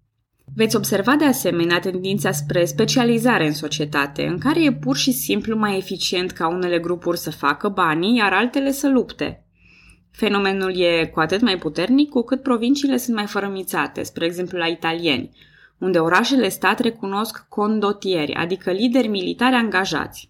Veți 0.55 0.75
observa 0.75 1.15
de 1.15 1.25
asemenea 1.25 1.79
tendința 1.79 2.31
spre 2.31 2.65
specializare 2.65 3.45
în 3.45 3.53
societate, 3.53 4.25
în 4.25 4.37
care 4.37 4.63
e 4.63 4.73
pur 4.73 4.95
și 4.95 5.11
simplu 5.11 5.57
mai 5.57 5.77
eficient 5.77 6.31
ca 6.31 6.47
unele 6.47 6.79
grupuri 6.79 7.17
să 7.17 7.31
facă 7.31 7.69
banii, 7.69 8.15
iar 8.15 8.33
altele 8.33 8.71
să 8.71 8.89
lupte. 8.89 9.45
Fenomenul 10.11 10.79
e 10.79 11.05
cu 11.13 11.19
atât 11.19 11.41
mai 11.41 11.57
puternic 11.57 12.09
cu 12.09 12.21
cât 12.21 12.41
provinciile 12.41 12.97
sunt 12.97 13.15
mai 13.15 13.25
fărămițate, 13.25 14.03
spre 14.03 14.25
exemplu 14.25 14.57
la 14.57 14.67
italieni, 14.67 15.37
unde 15.77 15.99
orașele 15.99 16.49
stat 16.49 16.79
recunosc 16.79 17.45
condotieri, 17.49 18.33
adică 18.33 18.71
lideri 18.71 19.07
militari 19.07 19.55
angajați. 19.55 20.29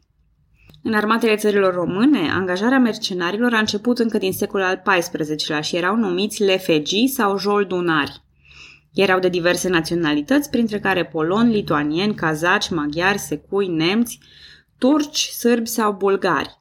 În 0.87 0.93
armatele 0.93 1.35
țărilor 1.35 1.73
române, 1.73 2.29
angajarea 2.31 2.79
mercenarilor 2.79 3.53
a 3.53 3.59
început 3.59 3.99
încă 3.99 4.17
din 4.17 4.33
secolul 4.33 4.65
al 4.65 4.81
XIV-lea 4.85 5.61
și 5.61 5.75
erau 5.75 5.95
numiți 5.95 6.43
lefegii 6.43 7.07
sau 7.07 7.37
joldunari. 7.37 8.23
Erau 8.93 9.19
de 9.19 9.29
diverse 9.29 9.69
naționalități, 9.69 10.49
printre 10.49 10.79
care 10.79 11.05
poloni, 11.05 11.53
lituanieni, 11.53 12.15
cazaci, 12.15 12.69
maghiari, 12.69 13.17
secui, 13.17 13.67
nemți, 13.67 14.19
turci, 14.77 15.17
sârbi 15.17 15.67
sau 15.67 15.93
bulgari. 15.93 16.59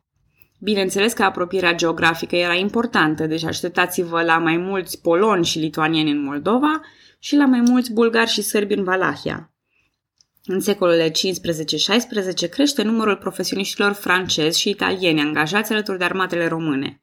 Bineînțeles 0.61 1.12
că 1.12 1.23
apropierea 1.23 1.75
geografică 1.75 2.37
era 2.37 2.54
importantă, 2.54 3.26
deci 3.26 3.45
așteptați-vă 3.45 4.23
la 4.23 4.38
mai 4.38 4.57
mulți 4.57 5.00
poloni 5.00 5.45
și 5.45 5.59
lituanieni 5.59 6.11
în 6.11 6.23
Moldova 6.23 6.81
și 7.19 7.37
la 7.37 7.47
mai 7.47 7.61
mulți 7.61 7.93
bulgari 7.93 8.31
și 8.31 8.43
sârbi 8.43 8.75
în 8.75 8.85
Valahia. 8.85 9.54
În 10.47 10.61
secolele 10.61 11.11
15-16 11.11 11.13
crește 12.51 12.83
numărul 12.83 13.17
profesioniștilor 13.17 13.93
francezi 13.93 14.61
și 14.61 14.69
italieni 14.69 15.21
angajați 15.21 15.73
alături 15.73 15.99
de 15.99 16.05
armatele 16.05 16.47
române. 16.47 17.03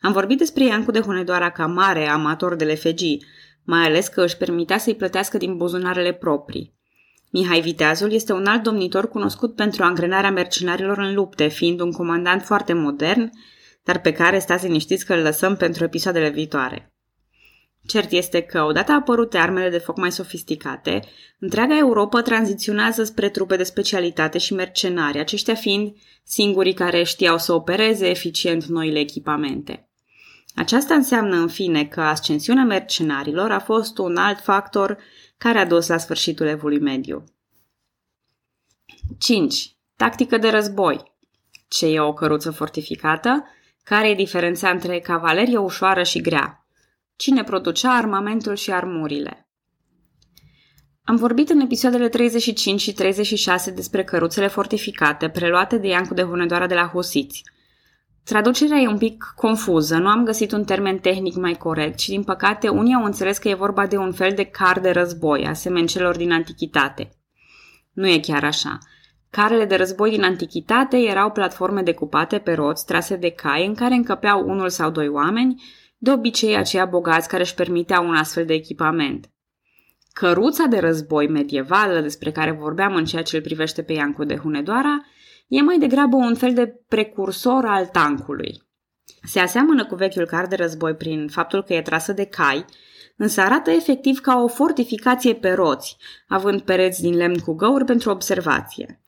Am 0.00 0.12
vorbit 0.12 0.38
despre 0.38 0.64
Iancu 0.64 0.90
de 0.90 1.00
Hunedoara 1.00 1.50
ca 1.50 1.66
mare 1.66 2.08
amator 2.08 2.54
de 2.54 2.64
lefegii, 2.64 3.24
mai 3.64 3.84
ales 3.84 4.08
că 4.08 4.22
își 4.22 4.36
permitea 4.36 4.78
să-i 4.78 4.94
plătească 4.94 5.36
din 5.36 5.56
buzunarele 5.56 6.12
proprii. 6.12 6.74
Mihai 7.32 7.60
Viteazul 7.60 8.12
este 8.12 8.32
un 8.32 8.46
alt 8.46 8.62
domnitor 8.62 9.08
cunoscut 9.08 9.54
pentru 9.54 9.82
angrenarea 9.82 10.30
mercenarilor 10.30 10.98
în 10.98 11.14
lupte, 11.14 11.48
fiind 11.48 11.80
un 11.80 11.92
comandant 11.92 12.42
foarte 12.42 12.72
modern, 12.72 13.30
dar 13.84 14.00
pe 14.00 14.12
care 14.12 14.38
stați 14.38 14.66
liniștiți 14.66 15.06
că 15.06 15.14
îl 15.14 15.22
lăsăm 15.22 15.56
pentru 15.56 15.84
episoadele 15.84 16.28
viitoare. 16.28 16.94
Cert 17.86 18.10
este 18.10 18.40
că, 18.40 18.62
odată 18.62 18.92
apărute 18.92 19.38
armele 19.38 19.70
de 19.70 19.78
foc 19.78 19.96
mai 19.96 20.12
sofisticate, 20.12 21.00
întreaga 21.38 21.76
Europa 21.76 22.22
tranziționează 22.22 23.04
spre 23.04 23.28
trupe 23.28 23.56
de 23.56 23.62
specialitate 23.62 24.38
și 24.38 24.54
mercenari, 24.54 25.18
aceștia 25.18 25.54
fiind 25.54 25.96
singurii 26.24 26.74
care 26.74 27.02
știau 27.02 27.38
să 27.38 27.52
opereze 27.52 28.08
eficient 28.08 28.64
noile 28.64 28.98
echipamente. 28.98 29.88
Aceasta 30.54 30.94
înseamnă, 30.94 31.36
în 31.36 31.48
fine, 31.48 31.84
că 31.84 32.00
ascensiunea 32.00 32.64
mercenarilor 32.64 33.50
a 33.50 33.60
fost 33.60 33.98
un 33.98 34.16
alt 34.16 34.40
factor 34.40 34.98
care 35.38 35.58
a 35.58 35.66
dus 35.66 35.86
la 35.86 35.96
sfârșitul 35.96 36.46
evului 36.46 36.80
mediu. 36.80 37.24
5. 39.18 39.76
Tactică 39.96 40.38
de 40.38 40.48
război. 40.48 41.12
Ce 41.68 41.86
e 41.86 42.00
o 42.00 42.12
căruță 42.12 42.50
fortificată? 42.50 43.44
Care 43.82 44.08
e 44.08 44.14
diferența 44.14 44.70
între 44.70 45.00
cavalerie 45.00 45.58
ușoară 45.58 46.02
și 46.02 46.20
grea? 46.20 46.59
Cine 47.20 47.44
producea 47.44 47.90
armamentul 47.90 48.54
și 48.54 48.72
armurile? 48.72 49.48
Am 51.04 51.16
vorbit 51.16 51.50
în 51.50 51.60
episoadele 51.60 52.08
35 52.08 52.80
și 52.80 52.92
36 52.92 53.70
despre 53.70 54.04
căruțele 54.04 54.46
fortificate 54.46 55.28
preluate 55.28 55.78
de 55.78 55.86
Iancu 55.86 56.14
de 56.14 56.22
Hunedoara 56.22 56.66
de 56.66 56.74
la 56.74 56.86
Husiți– 56.86 57.42
Traducerea 58.24 58.78
e 58.78 58.88
un 58.88 58.98
pic 58.98 59.32
confuză, 59.36 59.96
nu 59.96 60.08
am 60.08 60.24
găsit 60.24 60.52
un 60.52 60.64
termen 60.64 60.98
tehnic 60.98 61.34
mai 61.34 61.52
corect 61.52 61.98
și, 61.98 62.10
din 62.10 62.22
păcate, 62.22 62.68
unii 62.68 62.94
au 62.94 63.04
înțeles 63.04 63.38
că 63.38 63.48
e 63.48 63.54
vorba 63.54 63.86
de 63.86 63.96
un 63.96 64.12
fel 64.12 64.32
de 64.34 64.44
car 64.44 64.80
de 64.80 64.90
război, 64.90 65.46
asemeni 65.46 65.86
celor 65.86 66.16
din 66.16 66.32
antichitate. 66.32 67.10
Nu 67.92 68.08
e 68.08 68.18
chiar 68.18 68.44
așa. 68.44 68.78
Carele 69.30 69.64
de 69.64 69.76
război 69.76 70.10
din 70.10 70.22
antichitate 70.22 70.96
erau 70.96 71.30
platforme 71.30 71.82
decupate 71.82 72.38
pe 72.38 72.52
roți 72.52 72.86
trase 72.86 73.16
de 73.16 73.30
cai 73.30 73.66
în 73.66 73.74
care 73.74 73.94
încăpeau 73.94 74.48
unul 74.48 74.68
sau 74.68 74.90
doi 74.90 75.08
oameni, 75.08 75.62
de 76.02 76.10
obicei 76.10 76.56
aceia 76.56 76.84
bogați 76.84 77.28
care 77.28 77.42
își 77.42 77.54
permiteau 77.54 78.08
un 78.08 78.14
astfel 78.14 78.44
de 78.44 78.54
echipament. 78.54 79.30
Căruța 80.12 80.64
de 80.64 80.78
război 80.78 81.28
medievală 81.28 82.00
despre 82.00 82.32
care 82.32 82.50
vorbeam 82.50 82.94
în 82.94 83.04
ceea 83.04 83.22
ce 83.22 83.36
îl 83.36 83.42
privește 83.42 83.82
pe 83.82 83.92
Iancu 83.92 84.24
de 84.24 84.36
Hunedoara 84.36 85.06
e 85.48 85.62
mai 85.62 85.78
degrabă 85.78 86.16
un 86.16 86.34
fel 86.34 86.54
de 86.54 86.80
precursor 86.88 87.64
al 87.64 87.86
tancului. 87.86 88.62
Se 89.22 89.40
aseamănă 89.40 89.86
cu 89.86 89.94
vechiul 89.94 90.26
car 90.26 90.46
de 90.46 90.56
război 90.56 90.94
prin 90.94 91.28
faptul 91.28 91.62
că 91.62 91.74
e 91.74 91.82
trasă 91.82 92.12
de 92.12 92.24
cai, 92.24 92.64
însă 93.16 93.40
arată 93.40 93.70
efectiv 93.70 94.20
ca 94.20 94.42
o 94.42 94.48
fortificație 94.48 95.34
pe 95.34 95.50
roți, 95.52 95.96
având 96.28 96.60
pereți 96.60 97.02
din 97.02 97.16
lemn 97.16 97.38
cu 97.38 97.52
găuri 97.52 97.84
pentru 97.84 98.10
observație. 98.10 98.99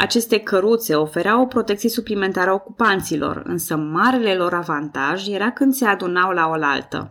Aceste 0.00 0.38
căruțe 0.38 0.94
ofereau 0.94 1.42
o 1.42 1.46
protecție 1.46 1.88
suplimentară 1.88 2.52
ocupanților, 2.52 3.42
însă 3.46 3.76
marele 3.76 4.34
lor 4.34 4.54
avantaj 4.54 5.28
era 5.28 5.50
când 5.50 5.74
se 5.74 5.84
adunau 5.84 6.32
la 6.32 6.48
oaltă. 6.48 7.08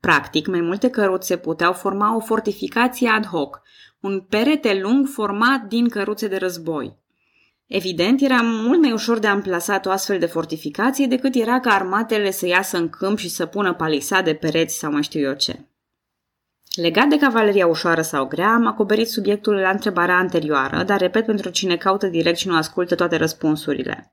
Practic, 0.00 0.46
mai 0.46 0.60
multe 0.60 0.90
căruțe 0.90 1.36
puteau 1.36 1.72
forma 1.72 2.16
o 2.16 2.20
fortificație 2.20 3.08
ad 3.08 3.26
hoc, 3.26 3.62
un 4.00 4.20
perete 4.20 4.80
lung 4.82 5.06
format 5.06 5.62
din 5.62 5.88
căruțe 5.88 6.28
de 6.28 6.36
război. 6.36 6.98
Evident, 7.66 8.20
era 8.20 8.40
mult 8.42 8.80
mai 8.80 8.92
ușor 8.92 9.18
de 9.18 9.26
amplasat 9.26 9.86
o 9.86 9.90
astfel 9.90 10.18
de 10.18 10.26
fortificație 10.26 11.06
decât 11.06 11.34
era 11.34 11.60
ca 11.60 11.70
armatele 11.70 12.30
să 12.30 12.46
iasă 12.46 12.76
în 12.76 12.88
câmp 12.88 13.18
și 13.18 13.28
să 13.28 13.46
pună 13.46 13.74
palisade, 13.74 14.34
pereți 14.34 14.78
sau 14.78 14.92
mai 14.92 15.02
știu 15.02 15.20
eu 15.20 15.34
ce. 15.34 15.67
Legat 16.80 17.08
de 17.08 17.18
cavaleria 17.18 17.66
ușoară 17.66 18.02
sau 18.02 18.26
grea, 18.26 18.52
am 18.52 18.66
acoperit 18.66 19.08
subiectul 19.08 19.54
la 19.54 19.70
întrebarea 19.70 20.16
anterioară, 20.16 20.82
dar 20.82 21.00
repet 21.00 21.26
pentru 21.26 21.50
cine 21.50 21.76
caută 21.76 22.06
direct 22.06 22.38
și 22.38 22.48
nu 22.48 22.56
ascultă 22.56 22.94
toate 22.94 23.16
răspunsurile. 23.16 24.12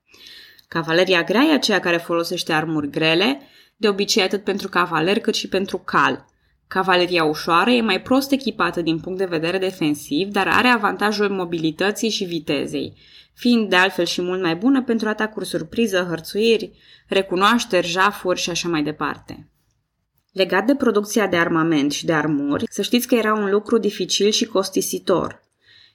Cavaleria 0.68 1.24
grea 1.24 1.42
e 1.42 1.54
aceea 1.54 1.80
care 1.80 1.98
folosește 1.98 2.54
armuri 2.54 2.90
grele, 2.90 3.42
de 3.76 3.88
obicei 3.88 4.24
atât 4.24 4.44
pentru 4.44 4.70
cavaler 4.70 5.20
cât 5.20 5.36
și 5.36 5.48
pentru 5.48 5.78
cal. 5.78 6.26
Cavaleria 6.68 7.24
ușoară 7.24 7.70
e 7.70 7.82
mai 7.82 8.02
prost 8.02 8.32
echipată 8.32 8.82
din 8.82 9.00
punct 9.00 9.18
de 9.18 9.26
vedere 9.26 9.58
defensiv, 9.58 10.28
dar 10.28 10.48
are 10.48 10.68
avantajul 10.68 11.30
mobilității 11.30 12.10
și 12.10 12.24
vitezei 12.24 12.98
fiind 13.36 13.70
de 13.70 13.76
altfel 13.76 14.06
și 14.06 14.22
mult 14.22 14.42
mai 14.42 14.56
bună 14.56 14.84
pentru 14.84 15.08
atacuri 15.08 15.46
surpriză, 15.46 16.06
hărțuiri, 16.10 16.72
recunoașteri, 17.08 17.88
jafuri 17.88 18.40
și 18.40 18.50
așa 18.50 18.70
mai 18.70 18.84
departe. 18.84 19.50
Legat 20.36 20.66
de 20.66 20.76
producția 20.76 21.28
de 21.28 21.38
armament 21.38 21.92
și 21.92 22.06
de 22.06 22.14
armuri, 22.14 22.66
să 22.70 22.82
știți 22.82 23.08
că 23.08 23.16
era 23.16 23.34
un 23.34 23.50
lucru 23.50 23.78
dificil 23.78 24.30
și 24.30 24.46
costisitor. 24.46 25.42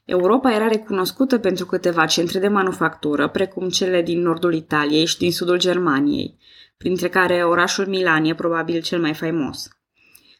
Europa 0.04 0.52
era 0.52 0.68
recunoscută 0.68 1.38
pentru 1.38 1.66
câteva 1.66 2.06
centre 2.06 2.38
de 2.38 2.48
manufactură, 2.48 3.28
precum 3.28 3.68
cele 3.68 4.02
din 4.02 4.20
nordul 4.20 4.54
Italiei 4.54 5.04
și 5.04 5.18
din 5.18 5.32
sudul 5.32 5.58
Germaniei, 5.58 6.38
printre 6.76 7.08
care 7.08 7.44
orașul 7.44 7.86
Milan 7.86 8.24
e 8.24 8.34
probabil 8.34 8.82
cel 8.82 9.00
mai 9.00 9.14
faimos. 9.14 9.68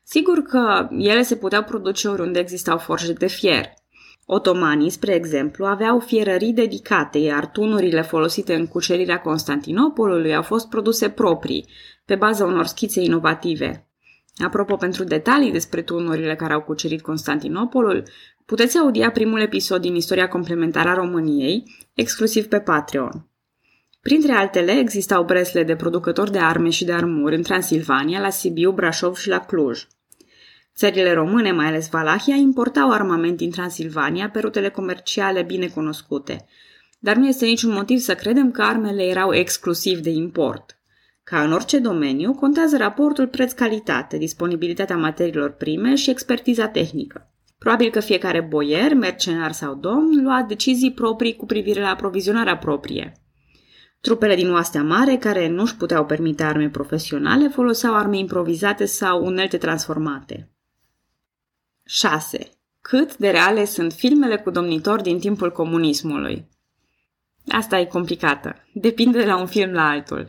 Sigur 0.05 0.43
că 0.43 0.89
ele 0.99 1.23
se 1.23 1.37
puteau 1.37 1.63
produce 1.63 2.09
oriunde 2.09 2.39
existau 2.39 2.79
forje 2.79 3.13
de 3.13 3.27
fier, 3.27 3.67
Otomanii, 4.33 4.91
spre 4.91 5.15
exemplu, 5.15 5.65
aveau 5.65 5.99
fierării 5.99 6.53
dedicate, 6.53 7.19
iar 7.19 7.47
tunurile 7.47 8.03
folosite 8.03 8.55
în 8.55 8.67
cucerirea 8.67 9.21
Constantinopolului 9.21 10.35
au 10.35 10.43
fost 10.43 10.69
produse 10.69 11.09
proprii, 11.09 11.67
pe 12.05 12.15
baza 12.15 12.45
unor 12.45 12.67
schițe 12.67 13.01
inovative. 13.01 13.90
Apropo, 14.37 14.77
pentru 14.77 15.05
detalii 15.05 15.53
despre 15.53 15.83
tunurile 15.83 16.37
care 16.37 16.53
au 16.53 16.63
cucerit 16.63 17.03
Constantinopolul, 17.03 18.03
puteți 18.45 18.79
audia 18.79 19.11
primul 19.11 19.41
episod 19.41 19.81
din 19.81 19.95
istoria 19.95 20.29
complementară 20.29 20.89
a 20.89 20.95
României, 20.95 21.65
exclusiv 21.95 22.47
pe 22.47 22.61
Patreon. 22.61 23.29
Printre 24.01 24.33
altele, 24.33 24.73
existau 24.73 25.25
bresle 25.25 25.63
de 25.63 25.77
producători 25.77 26.31
de 26.31 26.39
arme 26.39 26.71
și 26.71 26.85
de 26.85 26.93
armuri 26.93 27.37
în 27.37 27.43
Transilvania, 27.43 28.21
la 28.21 28.31
Sibiu, 28.31 28.73
Brașov 28.73 29.17
și 29.17 29.29
la 29.29 29.39
Cluj. 29.39 29.87
Țările 30.77 31.13
române, 31.13 31.53
mai 31.53 31.67
ales 31.67 31.89
Valahia, 31.89 32.35
importau 32.35 32.91
armament 32.91 33.37
din 33.37 33.51
Transilvania 33.51 34.31
pe 34.31 34.39
rutele 34.39 34.69
comerciale 34.69 35.43
bine 35.43 35.67
cunoscute. 35.67 36.47
Dar 36.99 37.17
nu 37.17 37.27
este 37.27 37.47
niciun 37.47 37.73
motiv 37.73 37.99
să 37.99 38.15
credem 38.15 38.51
că 38.51 38.63
armele 38.63 39.03
erau 39.03 39.35
exclusiv 39.35 39.99
de 39.99 40.11
import. 40.11 40.80
Ca 41.31 41.43
în 41.43 41.53
orice 41.53 41.79
domeniu, 41.79 42.35
contează 42.35 42.77
raportul 42.77 43.29
preț-calitate, 43.29 44.17
disponibilitatea 44.19 44.97
materiilor 44.97 45.51
prime 45.51 45.95
și 45.95 46.11
expertiza 46.11 46.69
tehnică. 46.69 47.31
Probabil 47.59 47.91
că 47.91 48.01
fiecare 48.01 48.41
boier, 48.41 48.95
mercenar 48.95 49.53
sau 49.53 49.75
domn 49.75 50.23
lua 50.23 50.45
decizii 50.49 50.93
proprii 50.93 51.37
cu 51.37 51.47
privire 51.47 51.81
la 51.81 51.89
aprovizionarea 51.89 52.57
proprie. 52.59 53.13
Trupele 54.01 54.35
din 54.35 54.53
oastea 54.53 54.83
mare, 54.83 55.17
care 55.17 55.49
nu-și 55.49 55.77
puteau 55.77 56.07
permite 56.07 56.43
arme 56.43 56.69
profesionale, 56.69 57.49
foloseau 57.49 57.95
arme 57.95 58.19
improvizate 58.19 58.85
sau 58.85 59.25
unelte 59.25 59.57
transformate. 59.57 60.51
6. 61.85 62.51
Cât 62.81 63.17
de 63.17 63.31
reale 63.31 63.65
sunt 63.65 63.93
filmele 63.93 64.37
cu 64.37 64.51
domnitori 64.51 65.03
din 65.03 65.19
timpul 65.19 65.53
comunismului? 65.53 66.49
Asta 67.49 67.79
e 67.79 67.85
complicată. 67.85 68.57
Depinde 68.75 69.19
de 69.19 69.27
la 69.27 69.37
un 69.37 69.47
film 69.47 69.73
la 69.73 69.89
altul. 69.89 70.29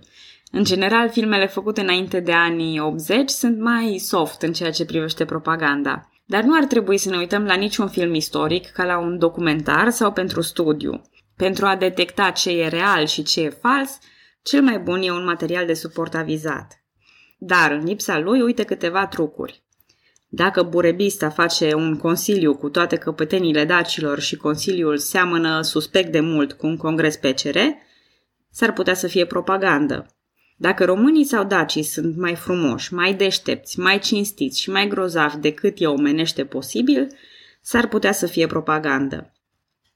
În 0.51 0.63
general, 0.63 1.09
filmele 1.09 1.47
făcute 1.47 1.81
înainte 1.81 2.19
de 2.19 2.31
anii 2.31 2.79
80 2.79 3.29
sunt 3.29 3.59
mai 3.59 3.97
soft 3.97 4.41
în 4.41 4.53
ceea 4.53 4.71
ce 4.71 4.85
privește 4.85 5.25
propaganda. 5.25 6.09
Dar 6.25 6.43
nu 6.43 6.55
ar 6.55 6.65
trebui 6.65 6.97
să 6.97 7.09
ne 7.09 7.17
uităm 7.17 7.45
la 7.45 7.55
niciun 7.55 7.87
film 7.87 8.13
istoric 8.13 8.67
ca 8.67 8.83
la 8.83 8.97
un 8.99 9.17
documentar 9.17 9.89
sau 9.89 10.11
pentru 10.11 10.41
studiu. 10.41 11.01
Pentru 11.35 11.65
a 11.65 11.75
detecta 11.75 12.29
ce 12.29 12.49
e 12.49 12.67
real 12.67 13.05
și 13.05 13.23
ce 13.23 13.41
e 13.41 13.49
fals, 13.49 13.99
cel 14.41 14.61
mai 14.61 14.79
bun 14.79 15.01
e 15.01 15.11
un 15.11 15.23
material 15.23 15.65
de 15.65 15.73
suport 15.73 16.15
avizat. 16.15 16.83
Dar, 17.37 17.71
în 17.71 17.83
lipsa 17.83 18.19
lui, 18.19 18.41
uite 18.41 18.63
câteva 18.63 19.07
trucuri. 19.07 19.63
Dacă 20.29 20.63
burebista 20.63 21.29
face 21.29 21.73
un 21.73 21.97
consiliu 21.97 22.55
cu 22.55 22.69
toate 22.69 22.95
căpătenile 22.95 23.65
dacilor 23.65 24.19
și 24.19 24.35
consiliul 24.35 24.97
seamănă 24.97 25.61
suspect 25.61 26.11
de 26.11 26.19
mult 26.19 26.53
cu 26.53 26.67
un 26.67 26.77
congres 26.77 27.17
PCR, 27.17 27.57
s-ar 28.51 28.73
putea 28.73 28.93
să 28.93 29.07
fie 29.07 29.25
propagandă. 29.25 30.05
Dacă 30.61 30.85
românii 30.85 31.23
sau 31.23 31.43
dacii 31.43 31.83
sunt 31.83 32.17
mai 32.17 32.35
frumoși, 32.35 32.93
mai 32.93 33.13
deștepți, 33.13 33.79
mai 33.79 33.99
cinstiți 33.99 34.61
și 34.61 34.69
mai 34.69 34.87
grozavi 34.87 35.37
decât 35.37 35.79
e 35.79 35.87
omenește 35.87 36.45
posibil, 36.45 37.07
s-ar 37.61 37.87
putea 37.87 38.11
să 38.11 38.27
fie 38.27 38.47
propagandă. 38.47 39.31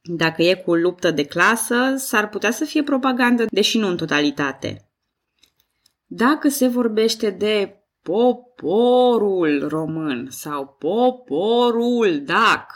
Dacă 0.02 0.42
e 0.44 0.54
cu 0.54 0.76
luptă 0.76 1.12
de 1.12 1.24
clasă, 1.24 1.94
s-ar 1.98 2.30
putea 2.30 2.52
să 2.52 2.66
fie 2.66 2.84
propagandă, 2.84 3.46
deși 3.50 3.78
nu 3.78 3.88
în 3.88 3.98
totalitate. 3.98 4.90
Dacă 6.06 6.50
se 6.50 6.68
vorbește 6.68 7.30
de 7.30 7.84
poporul 8.02 9.68
român 9.68 10.28
sau 10.30 10.78
poporul 10.80 12.22
dac, 12.24 12.72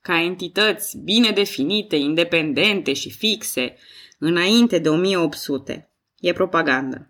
ca 0.00 0.20
entități 0.20 0.98
bine 0.98 1.30
definite, 1.30 1.96
independente 1.96 2.92
și 2.92 3.10
fixe, 3.10 3.76
înainte 4.18 4.78
de 4.78 4.88
1800, 4.88 5.90
e 6.20 6.32
propagandă. 6.32 7.06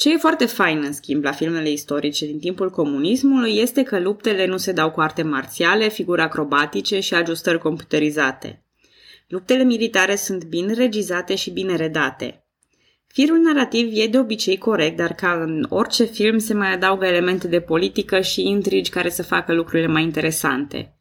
Ce 0.00 0.12
e 0.12 0.16
foarte 0.16 0.46
fain, 0.46 0.82
în 0.84 0.92
schimb, 0.92 1.24
la 1.24 1.32
filmele 1.32 1.70
istorice 1.70 2.26
din 2.26 2.38
timpul 2.38 2.70
comunismului 2.70 3.56
este 3.56 3.82
că 3.82 4.00
luptele 4.00 4.46
nu 4.46 4.56
se 4.56 4.72
dau 4.72 4.90
cu 4.90 5.00
arte 5.00 5.22
marțiale, 5.22 5.88
figuri 5.88 6.20
acrobatice 6.20 7.00
și 7.00 7.14
ajustări 7.14 7.58
computerizate. 7.58 8.64
Luptele 9.28 9.62
militare 9.62 10.16
sunt 10.16 10.44
bine 10.44 10.72
regizate 10.72 11.34
și 11.34 11.50
bine 11.50 11.76
redate. 11.76 12.46
Firul 13.06 13.38
narrativ 13.38 13.90
e 13.92 14.06
de 14.06 14.18
obicei 14.18 14.58
corect, 14.58 14.96
dar 14.96 15.12
ca 15.12 15.32
în 15.42 15.66
orice 15.68 16.04
film 16.04 16.38
se 16.38 16.54
mai 16.54 16.72
adaugă 16.72 17.06
elemente 17.06 17.48
de 17.48 17.60
politică 17.60 18.20
și 18.20 18.46
intrigi 18.46 18.90
care 18.90 19.08
să 19.08 19.22
facă 19.22 19.52
lucrurile 19.52 19.88
mai 19.88 20.02
interesante. 20.02 20.98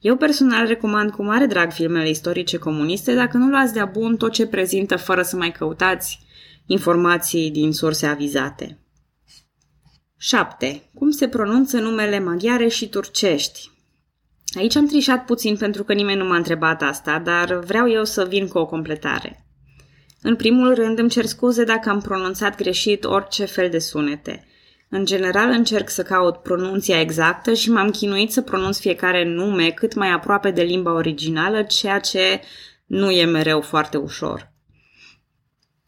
Eu 0.00 0.16
personal 0.16 0.66
recomand 0.66 1.10
cu 1.10 1.22
mare 1.22 1.46
drag 1.46 1.72
filmele 1.72 2.08
istorice 2.08 2.58
comuniste 2.58 3.14
dacă 3.14 3.36
nu 3.36 3.48
luați 3.48 3.72
de-a 3.72 3.84
bun 3.84 4.16
tot 4.16 4.32
ce 4.32 4.46
prezintă 4.46 4.96
fără 4.96 5.22
să 5.22 5.36
mai 5.36 5.52
căutați 5.52 6.26
informații 6.68 7.50
din 7.50 7.72
surse 7.72 8.06
avizate. 8.06 8.78
7. 10.16 10.90
Cum 10.94 11.10
se 11.10 11.28
pronunță 11.28 11.78
numele 11.78 12.18
maghiare 12.18 12.68
și 12.68 12.88
turcești? 12.88 13.70
Aici 14.58 14.76
am 14.76 14.86
trișat 14.86 15.24
puțin 15.24 15.56
pentru 15.56 15.84
că 15.84 15.92
nimeni 15.92 16.18
nu 16.18 16.24
m-a 16.24 16.36
întrebat 16.36 16.82
asta, 16.82 17.18
dar 17.18 17.54
vreau 17.54 17.90
eu 17.90 18.04
să 18.04 18.24
vin 18.24 18.48
cu 18.48 18.58
o 18.58 18.66
completare. 18.66 19.46
În 20.22 20.36
primul 20.36 20.74
rând 20.74 20.98
îmi 20.98 21.10
cer 21.10 21.24
scuze 21.24 21.64
dacă 21.64 21.88
am 21.88 22.00
pronunțat 22.00 22.56
greșit 22.56 23.04
orice 23.04 23.44
fel 23.44 23.70
de 23.70 23.78
sunete. 23.78 24.46
În 24.88 25.04
general 25.04 25.50
încerc 25.50 25.88
să 25.88 26.02
caut 26.02 26.36
pronunția 26.36 27.00
exactă 27.00 27.54
și 27.54 27.70
m-am 27.70 27.90
chinuit 27.90 28.32
să 28.32 28.42
pronunț 28.42 28.78
fiecare 28.78 29.24
nume 29.24 29.70
cât 29.70 29.94
mai 29.94 30.10
aproape 30.10 30.50
de 30.50 30.62
limba 30.62 30.92
originală, 30.92 31.62
ceea 31.62 31.98
ce 31.98 32.40
nu 32.86 33.10
e 33.10 33.24
mereu 33.24 33.60
foarte 33.60 33.96
ușor. 33.96 34.52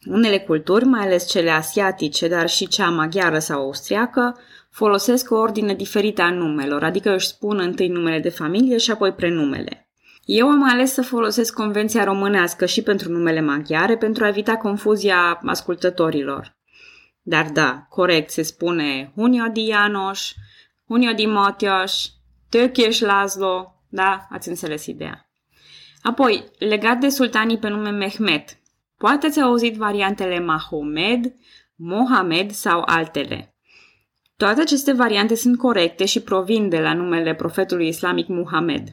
Unele 0.05 0.39
culturi, 0.39 0.85
mai 0.85 1.05
ales 1.05 1.27
cele 1.27 1.49
asiatice, 1.49 2.27
dar 2.27 2.49
și 2.49 2.67
cea 2.67 2.89
maghiară 2.89 3.39
sau 3.39 3.61
austriacă, 3.61 4.39
folosesc 4.69 5.31
o 5.31 5.35
ordine 5.35 5.73
diferită 5.73 6.21
a 6.21 6.31
numelor, 6.31 6.83
adică 6.83 7.13
își 7.13 7.27
spun 7.27 7.59
întâi 7.59 7.87
numele 7.87 8.19
de 8.19 8.29
familie 8.29 8.77
și 8.77 8.91
apoi 8.91 9.13
prenumele. 9.13 9.89
Eu 10.25 10.47
am 10.47 10.69
ales 10.69 10.93
să 10.93 11.01
folosesc 11.01 11.53
convenția 11.53 12.03
românească 12.03 12.65
și 12.65 12.81
pentru 12.81 13.11
numele 13.11 13.41
maghiare 13.41 13.97
pentru 13.97 14.23
a 14.23 14.27
evita 14.27 14.57
confuzia 14.57 15.39
ascultătorilor. 15.45 16.57
Dar 17.21 17.49
da, 17.53 17.85
corect 17.89 18.29
se 18.29 18.41
spune 18.41 19.11
Hunio 19.15 19.45
di 19.53 19.65
Janoș, 19.71 20.31
Hunio 20.87 21.11
di 21.11 21.25
Motioș, 21.25 22.05
Tökieș 22.49 22.99
Laszlo, 22.99 23.75
da, 23.89 24.27
ați 24.29 24.49
înțeles 24.49 24.85
ideea. 24.85 25.29
Apoi, 26.01 26.51
legat 26.57 26.97
de 26.97 27.09
sultanii 27.09 27.57
pe 27.57 27.69
nume 27.69 27.89
Mehmet, 27.89 28.60
Poate 29.01 29.25
ați 29.25 29.39
auzit 29.39 29.75
variantele 29.75 30.39
Mahomed, 30.39 31.33
Mohamed 31.75 32.51
sau 32.51 32.83
altele. 32.85 33.55
Toate 34.35 34.61
aceste 34.61 34.91
variante 34.91 35.35
sunt 35.35 35.57
corecte 35.57 36.05
și 36.05 36.21
provin 36.21 36.69
de 36.69 36.79
la 36.79 36.93
numele 36.93 37.35
profetului 37.35 37.87
islamic 37.87 38.27
Muhammad. 38.27 38.83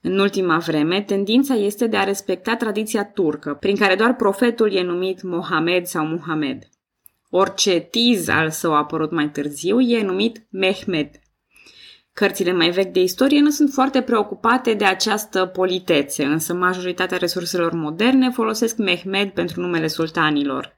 În 0.00 0.18
ultima 0.18 0.58
vreme, 0.58 1.02
tendința 1.02 1.54
este 1.54 1.86
de 1.86 1.96
a 1.96 2.04
respecta 2.04 2.56
tradiția 2.56 3.04
turcă, 3.04 3.54
prin 3.54 3.76
care 3.76 3.94
doar 3.94 4.14
profetul 4.14 4.72
e 4.72 4.82
numit 4.82 5.22
Mohamed 5.22 5.84
sau 5.84 6.06
Muhammad. 6.06 6.58
Orice 7.30 7.78
tiz 7.78 8.28
al 8.28 8.50
său 8.50 8.74
a 8.74 8.78
apărut 8.78 9.10
mai 9.10 9.30
târziu 9.30 9.80
e 9.80 10.02
numit 10.02 10.46
Mehmed. 10.50 11.10
Cărțile 12.14 12.52
mai 12.52 12.70
vechi 12.70 12.92
de 12.92 13.00
istorie 13.00 13.40
nu 13.40 13.50
sunt 13.50 13.70
foarte 13.72 14.00
preocupate 14.02 14.74
de 14.74 14.84
această 14.84 15.46
politețe, 15.46 16.24
însă 16.24 16.54
majoritatea 16.54 17.16
resurselor 17.16 17.72
moderne 17.72 18.30
folosesc 18.30 18.76
Mehmed 18.76 19.30
pentru 19.30 19.60
numele 19.60 19.86
sultanilor. 19.86 20.76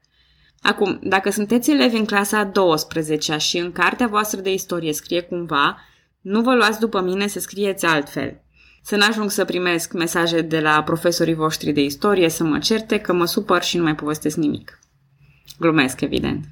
Acum, 0.61 0.99
dacă 1.03 1.29
sunteți 1.29 1.71
elevi 1.71 1.97
în 1.97 2.05
clasa 2.05 2.37
a 2.37 2.45
12 2.45 3.37
și 3.37 3.57
în 3.57 3.71
cartea 3.71 4.07
voastră 4.07 4.41
de 4.41 4.53
istorie 4.53 4.93
scrie 4.93 5.21
cumva, 5.21 5.77
nu 6.21 6.41
vă 6.41 6.55
luați 6.55 6.79
după 6.79 7.01
mine 7.01 7.27
să 7.27 7.39
scrieți 7.39 7.85
altfel. 7.85 8.41
Să 8.81 8.95
n-ajung 8.95 9.31
să 9.31 9.45
primesc 9.45 9.93
mesaje 9.93 10.41
de 10.41 10.59
la 10.59 10.83
profesorii 10.83 11.33
voștri 11.33 11.71
de 11.71 11.81
istorie 11.81 12.29
să 12.29 12.43
mă 12.43 12.59
certe 12.59 12.99
că 12.99 13.13
mă 13.13 13.25
supăr 13.25 13.63
și 13.63 13.77
nu 13.77 13.83
mai 13.83 13.95
povestesc 13.95 14.37
nimic. 14.37 14.79
Glumesc, 15.59 16.01
evident. 16.01 16.45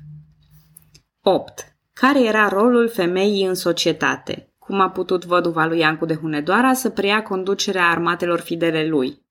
8. 1.21 1.75
Care 1.93 2.23
era 2.23 2.47
rolul 2.47 2.89
femeii 2.89 3.45
în 3.45 3.55
societate? 3.55 4.49
Cum 4.65 4.79
a 4.79 4.89
putut 4.89 5.25
văduva 5.25 5.65
lui 5.65 5.79
Iancu 5.79 6.05
de 6.05 6.15
Hunedoara 6.15 6.73
să 6.73 6.89
preia 6.89 7.23
conducerea 7.23 7.89
armatelor 7.89 8.39
fidele 8.39 8.87
lui. 8.87 9.23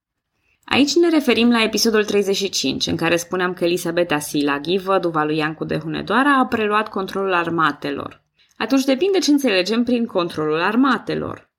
Aici 0.65 0.95
ne 0.95 1.09
referim 1.09 1.51
la 1.51 1.63
episodul 1.63 2.05
35, 2.05 2.87
în 2.87 2.97
care 2.97 3.17
spuneam 3.17 3.53
că 3.53 3.65
Elisabeta 3.65 4.19
Silaghi, 4.19 4.79
văduva 4.79 5.25
lui 5.25 5.37
Iancu 5.37 5.65
de 5.65 5.79
Hunedoara, 5.79 6.39
a 6.39 6.47
preluat 6.47 6.89
controlul 6.89 7.33
armatelor. 7.33 8.23
Atunci 8.57 8.85
depinde 8.85 9.19
ce 9.19 9.31
înțelegem 9.31 9.85
prin 9.85 10.07
controlul 10.07 10.61
armatelor. 10.61 11.51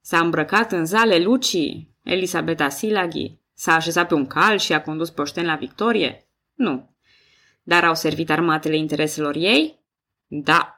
S-a 0.00 0.18
îmbrăcat 0.18 0.72
în 0.72 0.86
zale 0.86 1.18
lucii 1.18 1.96
Elisabeta 2.02 2.68
Silaghi? 2.68 3.38
S-a 3.54 3.74
așezat 3.74 4.08
pe 4.08 4.14
un 4.14 4.26
cal 4.26 4.58
și 4.58 4.72
a 4.72 4.82
condus 4.82 5.10
pe 5.10 5.42
la 5.42 5.54
victorie? 5.54 6.28
Nu. 6.54 6.90
Dar 7.62 7.84
au 7.84 7.94
servit 7.94 8.30
armatele 8.30 8.76
intereselor 8.76 9.34
ei? 9.36 9.80
Da. 10.26 10.77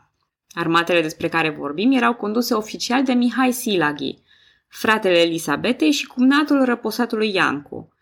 Armatele 0.53 1.03
despre 1.03 1.29
care 1.29 1.51
vorbim 1.51 1.93
erau 1.93 2.15
conduse 2.15 2.55
oficial 2.55 3.05
de 3.05 3.13
Mihai 3.13 3.53
Silaghi, 3.53 4.19
fratele 4.69 5.19
Elisabetei 5.19 5.91
și 5.91 6.07
cumnatul 6.07 6.65
răposatului 6.65 7.35
Iancu. 7.35 7.93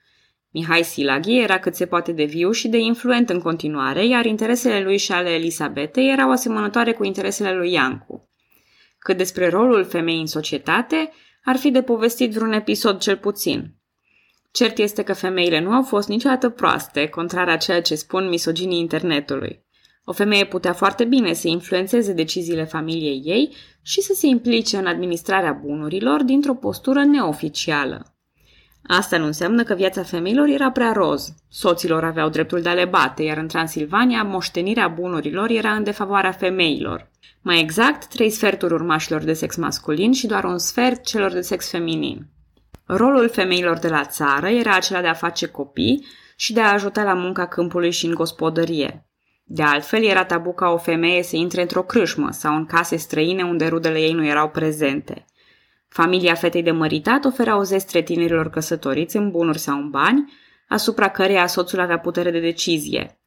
Mihai 0.51 0.85
Silaghi 0.85 1.39
era 1.39 1.59
cât 1.59 1.75
se 1.75 1.87
poate 1.87 2.13
de 2.13 2.25
viu 2.25 2.51
și 2.51 2.69
de 2.69 2.79
influent 2.79 3.31
în 3.31 3.41
continuare, 3.41 4.07
iar 4.07 4.25
interesele 4.25 4.83
lui 4.83 4.99
și 4.99 5.13
ale 5.13 5.31
Elisabetei 5.31 6.11
erau 6.11 6.31
asemănătoare 6.31 6.93
cu 6.93 7.05
interesele 7.05 7.55
lui 7.55 7.73
Iancu. 7.73 8.31
Cât 8.99 9.17
despre 9.17 9.49
rolul 9.49 9.85
femeii 9.85 10.21
în 10.21 10.27
societate, 10.27 11.13
ar 11.45 11.57
fi 11.57 11.71
de 11.71 11.83
povestit 11.83 12.33
vreun 12.33 12.53
episod 12.53 12.99
cel 12.99 13.17
puțin. 13.17 13.75
Cert 14.51 14.79
este 14.79 15.03
că 15.03 15.13
femeile 15.13 15.61
nu 15.61 15.73
au 15.73 15.83
fost 15.83 16.09
niciodată 16.09 16.49
proaste, 16.49 17.07
contrar 17.07 17.49
a 17.49 17.57
ceea 17.57 17.83
ce 17.83 17.95
spun 17.95 18.29
misoginii 18.29 18.79
internetului. 18.79 19.67
O 20.11 20.13
femeie 20.13 20.45
putea 20.45 20.73
foarte 20.73 21.05
bine 21.05 21.33
să 21.33 21.49
influențeze 21.49 22.13
deciziile 22.13 22.65
familiei 22.65 23.23
ei 23.25 23.55
și 23.83 24.01
să 24.01 24.13
se 24.17 24.27
implice 24.27 24.77
în 24.77 24.87
administrarea 24.87 25.53
bunurilor 25.53 26.23
dintr-o 26.23 26.55
postură 26.55 27.05
neoficială. 27.05 28.17
Asta 28.87 29.19
nu 29.19 29.25
înseamnă 29.25 29.63
că 29.63 29.75
viața 29.75 30.03
femeilor 30.03 30.49
era 30.49 30.71
prea 30.71 30.93
roz. 30.93 31.35
Soților 31.49 32.05
aveau 32.05 32.29
dreptul 32.29 32.61
de 32.61 32.69
a 32.69 32.73
le 32.73 32.85
bate, 32.85 33.23
iar 33.23 33.37
în 33.37 33.49
Transilvania 33.49 34.23
moștenirea 34.23 34.89
bunurilor 34.89 35.51
era 35.51 35.75
în 35.75 35.85
defavoarea 35.85 36.33
femeilor. 36.33 37.11
Mai 37.43 37.61
exact, 37.61 38.07
trei 38.07 38.31
sferturi 38.31 38.73
urmașilor 38.73 39.23
de 39.23 39.33
sex 39.33 39.57
masculin 39.57 40.13
și 40.13 40.27
doar 40.27 40.45
un 40.45 40.59
sfert 40.59 41.05
celor 41.05 41.33
de 41.33 41.41
sex 41.41 41.71
feminin. 41.71 42.27
Rolul 42.85 43.29
femeilor 43.29 43.79
de 43.79 43.89
la 43.89 44.05
țară 44.05 44.49
era 44.49 44.75
acela 44.75 45.01
de 45.01 45.09
a 45.09 45.13
face 45.13 45.47
copii 45.47 46.07
și 46.37 46.53
de 46.53 46.61
a 46.61 46.73
ajuta 46.73 47.03
la 47.03 47.15
munca 47.15 47.47
câmpului 47.47 47.91
și 47.91 48.07
în 48.07 48.15
gospodărie. 48.15 49.08
De 49.51 49.63
altfel, 49.63 50.03
era 50.03 50.25
tabu 50.25 50.53
ca 50.53 50.69
o 50.69 50.77
femeie 50.77 51.23
să 51.23 51.37
intre 51.37 51.61
într-o 51.61 51.83
crâșmă 51.83 52.31
sau 52.31 52.55
în 52.55 52.67
case 52.67 52.97
străine 52.97 53.43
unde 53.43 53.67
rudele 53.67 54.01
ei 54.01 54.13
nu 54.13 54.27
erau 54.27 54.49
prezente. 54.49 55.25
Familia 55.89 56.35
fetei 56.35 56.63
de 56.63 56.71
măritat 56.71 57.25
ofera 57.25 57.57
o 57.57 57.63
zestre 57.63 58.03
tinerilor 58.03 58.51
căsătoriți 58.51 59.17
în 59.17 59.31
bunuri 59.31 59.59
sau 59.59 59.77
în 59.77 59.91
bani, 59.91 60.33
asupra 60.69 61.09
căreia 61.09 61.47
soțul 61.47 61.81
avea 61.81 61.99
putere 61.99 62.31
de 62.31 62.41
decizie. 62.41 63.21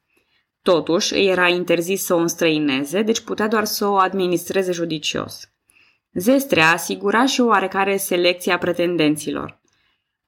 Totuși, 0.62 1.14
îi 1.14 1.26
era 1.26 1.48
interzis 1.48 2.04
să 2.04 2.14
o 2.14 2.18
înstrăineze, 2.18 3.02
deci 3.02 3.20
putea 3.20 3.48
doar 3.48 3.64
să 3.64 3.86
o 3.86 3.96
administreze 3.96 4.72
judicios. 4.72 5.52
Zestrea 6.12 6.70
asigura 6.70 7.26
și 7.26 7.40
o 7.40 7.46
oarecare 7.46 7.96
selecție 7.96 8.52
a 8.52 8.58
pretendenților. 8.58 9.60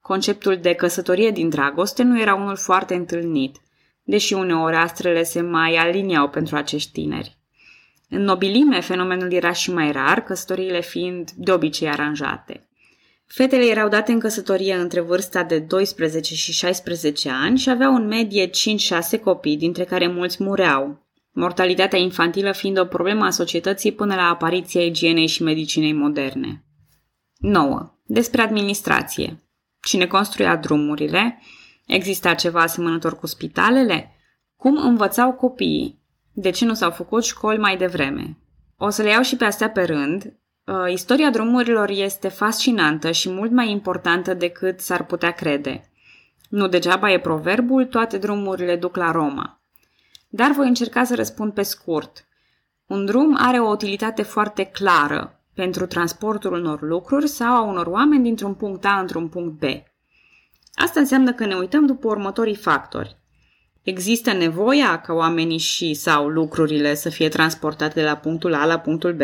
Conceptul 0.01 0.57
de 0.57 0.73
căsătorie 0.73 1.31
din 1.31 1.49
dragoste 1.49 2.03
nu 2.03 2.19
era 2.19 2.35
unul 2.35 2.55
foarte 2.55 2.93
întâlnit, 2.93 3.57
deși 4.05 4.33
uneori 4.33 4.75
astrele 4.75 5.23
se 5.23 5.41
mai 5.41 5.75
aliniau 5.75 6.29
pentru 6.29 6.55
acești 6.55 6.91
tineri. 6.91 7.37
În 8.09 8.21
nobilime, 8.21 8.81
fenomenul 8.81 9.33
era 9.33 9.51
și 9.51 9.71
mai 9.71 9.91
rar, 9.91 10.23
căsătoriile 10.23 10.81
fiind 10.81 11.31
de 11.31 11.51
obicei 11.51 11.89
aranjate. 11.89 12.69
Fetele 13.25 13.65
erau 13.65 13.89
date 13.89 14.11
în 14.11 14.19
căsătorie 14.19 14.75
între 14.75 14.99
vârsta 14.99 15.43
de 15.43 15.59
12 15.59 16.35
și 16.35 16.51
16 16.51 17.29
ani 17.29 17.57
și 17.57 17.69
aveau 17.69 17.95
în 17.95 18.07
medie 18.07 18.49
5-6 18.49 18.51
copii, 19.23 19.57
dintre 19.57 19.83
care 19.83 20.07
mulți 20.07 20.43
mureau, 20.43 21.05
mortalitatea 21.31 21.99
infantilă 21.99 22.51
fiind 22.51 22.79
o 22.79 22.85
problemă 22.85 23.25
a 23.25 23.29
societății 23.29 23.91
până 23.91 24.15
la 24.15 24.29
apariția 24.29 24.85
igienei 24.85 25.27
și 25.27 25.43
medicinei 25.43 25.93
moderne. 25.93 26.63
9. 27.37 27.93
Despre 28.03 28.41
administrație. 28.41 29.43
Cine 29.81 30.05
construia 30.05 30.55
drumurile? 30.55 31.41
Exista 31.85 32.33
ceva 32.33 32.61
asemănător 32.61 33.19
cu 33.19 33.27
spitalele? 33.27 34.11
Cum 34.55 34.77
învățau 34.77 35.33
copiii? 35.33 36.01
De 36.31 36.49
ce 36.49 36.65
nu 36.65 36.73
s-au 36.73 36.91
făcut 36.91 37.23
școli 37.23 37.57
mai 37.57 37.77
devreme? 37.77 38.37
O 38.77 38.89
să 38.89 39.01
le 39.01 39.09
iau 39.09 39.21
și 39.21 39.35
pe 39.35 39.45
astea 39.45 39.69
pe 39.69 39.83
rând. 39.83 40.39
Uh, 40.65 40.91
istoria 40.91 41.29
drumurilor 41.29 41.89
este 41.89 42.27
fascinantă 42.27 43.11
și 43.11 43.29
mult 43.29 43.51
mai 43.51 43.71
importantă 43.71 44.33
decât 44.33 44.79
s-ar 44.79 45.05
putea 45.05 45.31
crede. 45.31 45.89
Nu 46.49 46.67
degeaba 46.67 47.11
e 47.11 47.19
proverbul, 47.19 47.85
toate 47.85 48.17
drumurile 48.17 48.75
duc 48.75 48.95
la 48.95 49.11
Roma. 49.11 49.61
Dar 50.29 50.51
voi 50.51 50.67
încerca 50.67 51.03
să 51.03 51.15
răspund 51.15 51.53
pe 51.53 51.61
scurt. 51.61 52.27
Un 52.85 53.05
drum 53.05 53.37
are 53.39 53.59
o 53.59 53.69
utilitate 53.69 54.21
foarte 54.21 54.63
clară 54.63 55.43
pentru 55.53 55.85
transportul 55.85 56.53
unor 56.53 56.81
lucruri 56.81 57.27
sau 57.27 57.55
a 57.55 57.61
unor 57.61 57.87
oameni 57.87 58.23
dintr-un 58.23 58.53
punct 58.53 58.85
A 58.85 58.99
într-un 58.99 59.27
punct 59.27 59.59
B. 59.59 59.63
Asta 60.75 60.99
înseamnă 60.99 61.33
că 61.33 61.45
ne 61.45 61.55
uităm 61.55 61.85
după 61.85 62.07
următorii 62.07 62.55
factori. 62.55 63.17
Există 63.83 64.33
nevoia 64.33 65.01
ca 65.01 65.13
oamenii 65.13 65.57
și 65.57 65.93
sau 65.93 66.27
lucrurile 66.27 66.95
să 66.95 67.09
fie 67.09 67.29
transportate 67.29 67.99
de 67.99 68.05
la 68.05 68.15
punctul 68.15 68.53
A 68.53 68.65
la 68.65 68.79
punctul 68.79 69.13
B? 69.13 69.21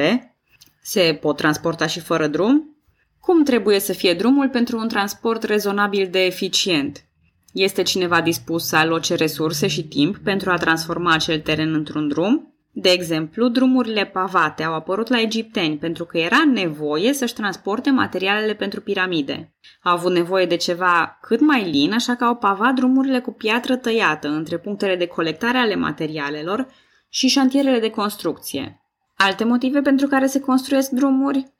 Se 0.81 1.17
pot 1.21 1.37
transporta 1.37 1.87
și 1.87 1.99
fără 1.99 2.27
drum? 2.27 2.75
Cum 3.19 3.43
trebuie 3.43 3.79
să 3.79 3.93
fie 3.93 4.13
drumul 4.13 4.49
pentru 4.49 4.77
un 4.77 4.87
transport 4.87 5.43
rezonabil 5.43 6.07
de 6.11 6.25
eficient? 6.25 7.05
Este 7.53 7.81
cineva 7.81 8.21
dispus 8.21 8.67
să 8.67 8.75
aloce 8.75 9.15
resurse 9.15 9.67
și 9.67 9.83
timp 9.83 10.17
pentru 10.17 10.51
a 10.51 10.57
transforma 10.57 11.13
acel 11.13 11.39
teren 11.39 11.73
într-un 11.73 12.07
drum? 12.07 12.50
De 12.73 12.89
exemplu, 12.89 13.47
drumurile 13.47 14.05
pavate 14.05 14.63
au 14.63 14.73
apărut 14.73 15.07
la 15.07 15.21
egipteni 15.21 15.77
pentru 15.77 16.05
că 16.05 16.17
era 16.17 16.43
nevoie 16.53 17.13
să-și 17.13 17.33
transporte 17.33 17.89
materialele 17.89 18.53
pentru 18.53 18.81
piramide. 18.81 19.53
Au 19.83 19.93
avut 19.93 20.11
nevoie 20.11 20.45
de 20.45 20.55
ceva 20.55 21.17
cât 21.21 21.39
mai 21.39 21.69
lin, 21.69 21.93
așa 21.93 22.15
că 22.15 22.23
au 22.23 22.35
pavat 22.35 22.73
drumurile 22.73 23.19
cu 23.19 23.31
piatră 23.31 23.75
tăiată 23.75 24.27
între 24.27 24.57
punctele 24.57 24.95
de 24.95 25.07
colectare 25.07 25.57
ale 25.57 25.75
materialelor 25.75 26.67
și 27.09 27.27
șantierele 27.27 27.79
de 27.79 27.89
construcție. 27.89 28.81
Alte 29.15 29.43
motive 29.43 29.81
pentru 29.81 30.07
care 30.07 30.25
se 30.25 30.39
construiesc 30.39 30.89
drumuri? 30.89 31.53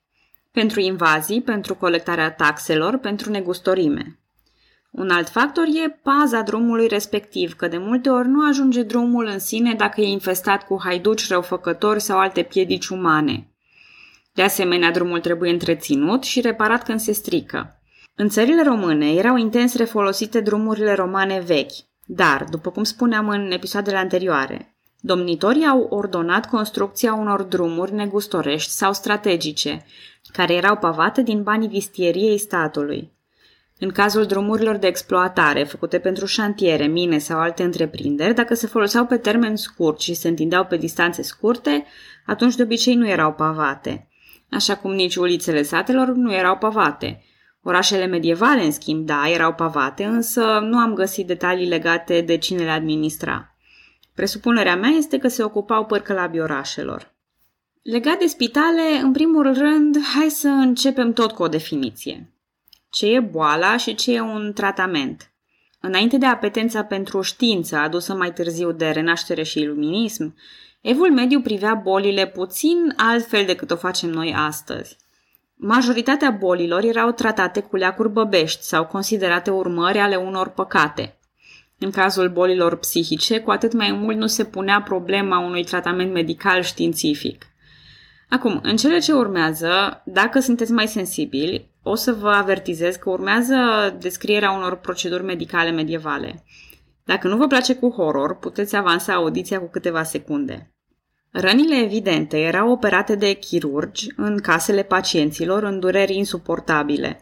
Pentru 0.51 0.79
invazii, 0.79 1.41
pentru 1.41 1.75
colectarea 1.75 2.31
taxelor, 2.31 2.97
pentru 2.97 3.31
negustorime. 3.31 4.20
Un 4.91 5.09
alt 5.09 5.29
factor 5.29 5.65
e 5.65 5.99
paza 6.03 6.41
drumului 6.41 6.87
respectiv, 6.87 7.53
că 7.53 7.67
de 7.67 7.77
multe 7.77 8.09
ori 8.09 8.27
nu 8.27 8.47
ajunge 8.47 8.83
drumul 8.83 9.25
în 9.25 9.39
sine 9.39 9.73
dacă 9.73 10.01
e 10.01 10.07
infestat 10.07 10.65
cu 10.65 10.79
haiduci 10.83 11.27
răufăcători 11.27 12.01
sau 12.01 12.19
alte 12.19 12.41
piedici 12.41 12.87
umane. 12.87 13.51
De 14.33 14.41
asemenea, 14.41 14.91
drumul 14.91 15.19
trebuie 15.19 15.51
întreținut 15.51 16.23
și 16.23 16.41
reparat 16.41 16.83
când 16.83 16.99
se 16.99 17.11
strică. 17.11 17.81
În 18.15 18.29
țările 18.29 18.63
române 18.63 19.13
erau 19.13 19.35
intens 19.35 19.75
refolosite 19.75 20.39
drumurile 20.39 20.93
romane 20.93 21.39
vechi, 21.39 21.73
dar, 22.05 22.45
după 22.49 22.69
cum 22.71 22.83
spuneam 22.83 23.29
în 23.29 23.51
episoadele 23.51 23.97
anterioare, 23.97 24.75
domnitorii 24.99 25.65
au 25.65 25.87
ordonat 25.89 26.49
construcția 26.49 27.13
unor 27.13 27.41
drumuri 27.41 27.93
negustorești 27.93 28.71
sau 28.71 28.93
strategice, 28.93 29.85
care 30.33 30.53
erau 30.53 30.77
pavate 30.77 31.21
din 31.21 31.43
banii 31.43 31.67
vistieriei 31.67 32.37
statului. 32.37 33.11
În 33.83 33.89
cazul 33.89 34.25
drumurilor 34.25 34.75
de 34.75 34.87
exploatare 34.87 35.63
făcute 35.63 35.99
pentru 35.99 36.25
șantiere, 36.25 36.85
mine 36.85 37.17
sau 37.17 37.39
alte 37.39 37.63
întreprinderi, 37.63 38.33
dacă 38.33 38.53
se 38.53 38.67
foloseau 38.67 39.05
pe 39.05 39.17
termen 39.17 39.55
scurt 39.55 39.99
și 39.99 40.13
se 40.13 40.27
întindeau 40.27 40.65
pe 40.65 40.77
distanțe 40.77 41.21
scurte, 41.21 41.85
atunci 42.25 42.55
de 42.55 42.63
obicei 42.63 42.95
nu 42.95 43.07
erau 43.07 43.33
pavate. 43.33 44.07
Așa 44.51 44.75
cum 44.75 44.91
nici 44.93 45.15
ulițele 45.15 45.63
satelor 45.63 46.07
nu 46.07 46.33
erau 46.33 46.57
pavate. 46.57 47.23
Orașele 47.63 48.05
medievale, 48.05 48.63
în 48.63 48.71
schimb, 48.71 49.05
da, 49.05 49.29
erau 49.29 49.53
pavate, 49.53 50.03
însă 50.03 50.59
nu 50.63 50.77
am 50.77 50.93
găsit 50.93 51.27
detalii 51.27 51.67
legate 51.67 52.21
de 52.21 52.37
cine 52.37 52.63
le 52.63 52.69
administra. 52.69 53.55
Presupunerea 54.15 54.75
mea 54.75 54.89
este 54.89 55.17
că 55.17 55.27
se 55.27 55.43
ocupau 55.43 55.85
părcălabii 55.85 56.41
orașelor. 56.41 57.13
Legat 57.81 58.19
de 58.19 58.25
spitale, 58.25 58.99
în 59.01 59.11
primul 59.11 59.53
rând, 59.53 59.97
hai 60.15 60.29
să 60.29 60.47
începem 60.47 61.13
tot 61.13 61.31
cu 61.31 61.43
o 61.43 61.47
definiție 61.47 62.31
ce 62.91 63.05
e 63.05 63.19
boala 63.19 63.77
și 63.77 63.95
ce 63.95 64.13
e 64.13 64.21
un 64.21 64.53
tratament. 64.53 65.31
Înainte 65.79 66.17
de 66.17 66.25
apetența 66.25 66.83
pentru 66.83 67.21
știință 67.21 67.75
adusă 67.75 68.13
mai 68.13 68.33
târziu 68.33 68.71
de 68.71 68.89
renaștere 68.89 69.43
și 69.43 69.59
iluminism, 69.59 70.35
evul 70.81 71.11
mediu 71.11 71.41
privea 71.41 71.73
bolile 71.73 72.27
puțin 72.27 72.93
altfel 72.95 73.45
decât 73.45 73.71
o 73.71 73.75
facem 73.75 74.09
noi 74.09 74.33
astăzi. 74.37 74.97
Majoritatea 75.55 76.29
bolilor 76.29 76.83
erau 76.83 77.11
tratate 77.11 77.59
cu 77.59 77.75
leacuri 77.75 78.09
băbești 78.09 78.63
sau 78.63 78.85
considerate 78.85 79.51
urmări 79.51 79.97
ale 79.97 80.15
unor 80.15 80.49
păcate. 80.49 81.19
În 81.77 81.91
cazul 81.91 82.29
bolilor 82.29 82.75
psihice, 82.77 83.39
cu 83.39 83.51
atât 83.51 83.73
mai 83.73 83.91
mult 83.91 84.17
nu 84.17 84.27
se 84.27 84.45
punea 84.45 84.81
problema 84.81 85.39
unui 85.39 85.63
tratament 85.63 86.13
medical 86.13 86.61
științific. 86.61 87.45
Acum, 88.29 88.59
în 88.63 88.75
cele 88.75 88.99
ce 88.99 89.13
urmează, 89.13 90.01
dacă 90.05 90.39
sunteți 90.39 90.71
mai 90.71 90.87
sensibili, 90.87 91.70
o 91.83 91.95
să 91.95 92.13
vă 92.13 92.29
avertizez 92.29 92.95
că 92.95 93.09
urmează 93.09 93.55
descrierea 93.99 94.51
unor 94.51 94.75
proceduri 94.75 95.23
medicale 95.23 95.71
medievale. 95.71 96.43
Dacă 97.05 97.27
nu 97.27 97.37
vă 97.37 97.47
place 97.47 97.75
cu 97.75 97.89
horror, 97.89 98.37
puteți 98.37 98.75
avansa 98.75 99.13
audiția 99.13 99.59
cu 99.59 99.69
câteva 99.69 100.03
secunde. 100.03 100.73
Rănile 101.31 101.75
evidente 101.75 102.37
erau 102.39 102.71
operate 102.71 103.15
de 103.15 103.33
chirurgi 103.33 104.07
în 104.15 104.37
casele 104.37 104.83
pacienților 104.83 105.63
în 105.63 105.79
dureri 105.79 106.15
insuportabile. 106.15 107.19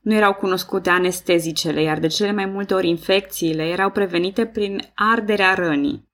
Nu 0.00 0.14
erau 0.14 0.34
cunoscute 0.34 0.90
anestezicele, 0.90 1.82
iar 1.82 1.98
de 1.98 2.06
cele 2.06 2.32
mai 2.32 2.46
multe 2.46 2.74
ori 2.74 2.88
infecțiile 2.88 3.62
erau 3.62 3.90
prevenite 3.90 4.46
prin 4.46 4.82
arderea 4.94 5.54
rănii. 5.54 6.08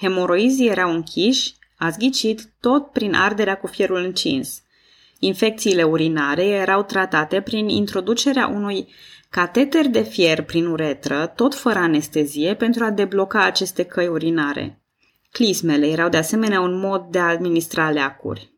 Hemoroizii 0.00 0.68
erau 0.68 0.90
închiși, 0.90 1.54
ați 1.78 1.98
ghicit, 1.98 2.52
tot 2.60 2.90
prin 2.90 3.14
arderea 3.14 3.56
cu 3.56 3.66
fierul 3.66 4.04
încins. 4.04 4.62
Infecțiile 5.24 5.82
urinare 5.82 6.44
erau 6.44 6.82
tratate 6.82 7.40
prin 7.40 7.68
introducerea 7.68 8.46
unui 8.46 8.88
cateter 9.30 9.86
de 9.86 10.02
fier 10.02 10.42
prin 10.42 10.66
uretră, 10.66 11.32
tot 11.36 11.54
fără 11.54 11.78
anestezie, 11.78 12.54
pentru 12.54 12.84
a 12.84 12.90
debloca 12.90 13.44
aceste 13.44 13.82
căi 13.82 14.06
urinare. 14.06 14.82
Clismele 15.30 15.86
erau 15.86 16.08
de 16.08 16.16
asemenea 16.16 16.60
un 16.60 16.78
mod 16.78 17.02
de 17.10 17.18
a 17.18 17.28
administra 17.28 17.90
leacuri. 17.90 18.52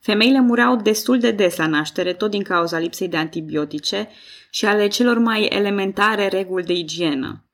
Femeile 0.00 0.40
mureau 0.40 0.76
destul 0.76 1.18
de 1.18 1.30
des 1.30 1.56
la 1.56 1.66
naștere, 1.66 2.12
tot 2.12 2.30
din 2.30 2.42
cauza 2.42 2.78
lipsei 2.78 3.08
de 3.08 3.16
antibiotice 3.16 4.08
și 4.50 4.66
ale 4.66 4.88
celor 4.88 5.18
mai 5.18 5.44
elementare 5.44 6.28
reguli 6.28 6.64
de 6.64 6.72
igienă. 6.72 7.48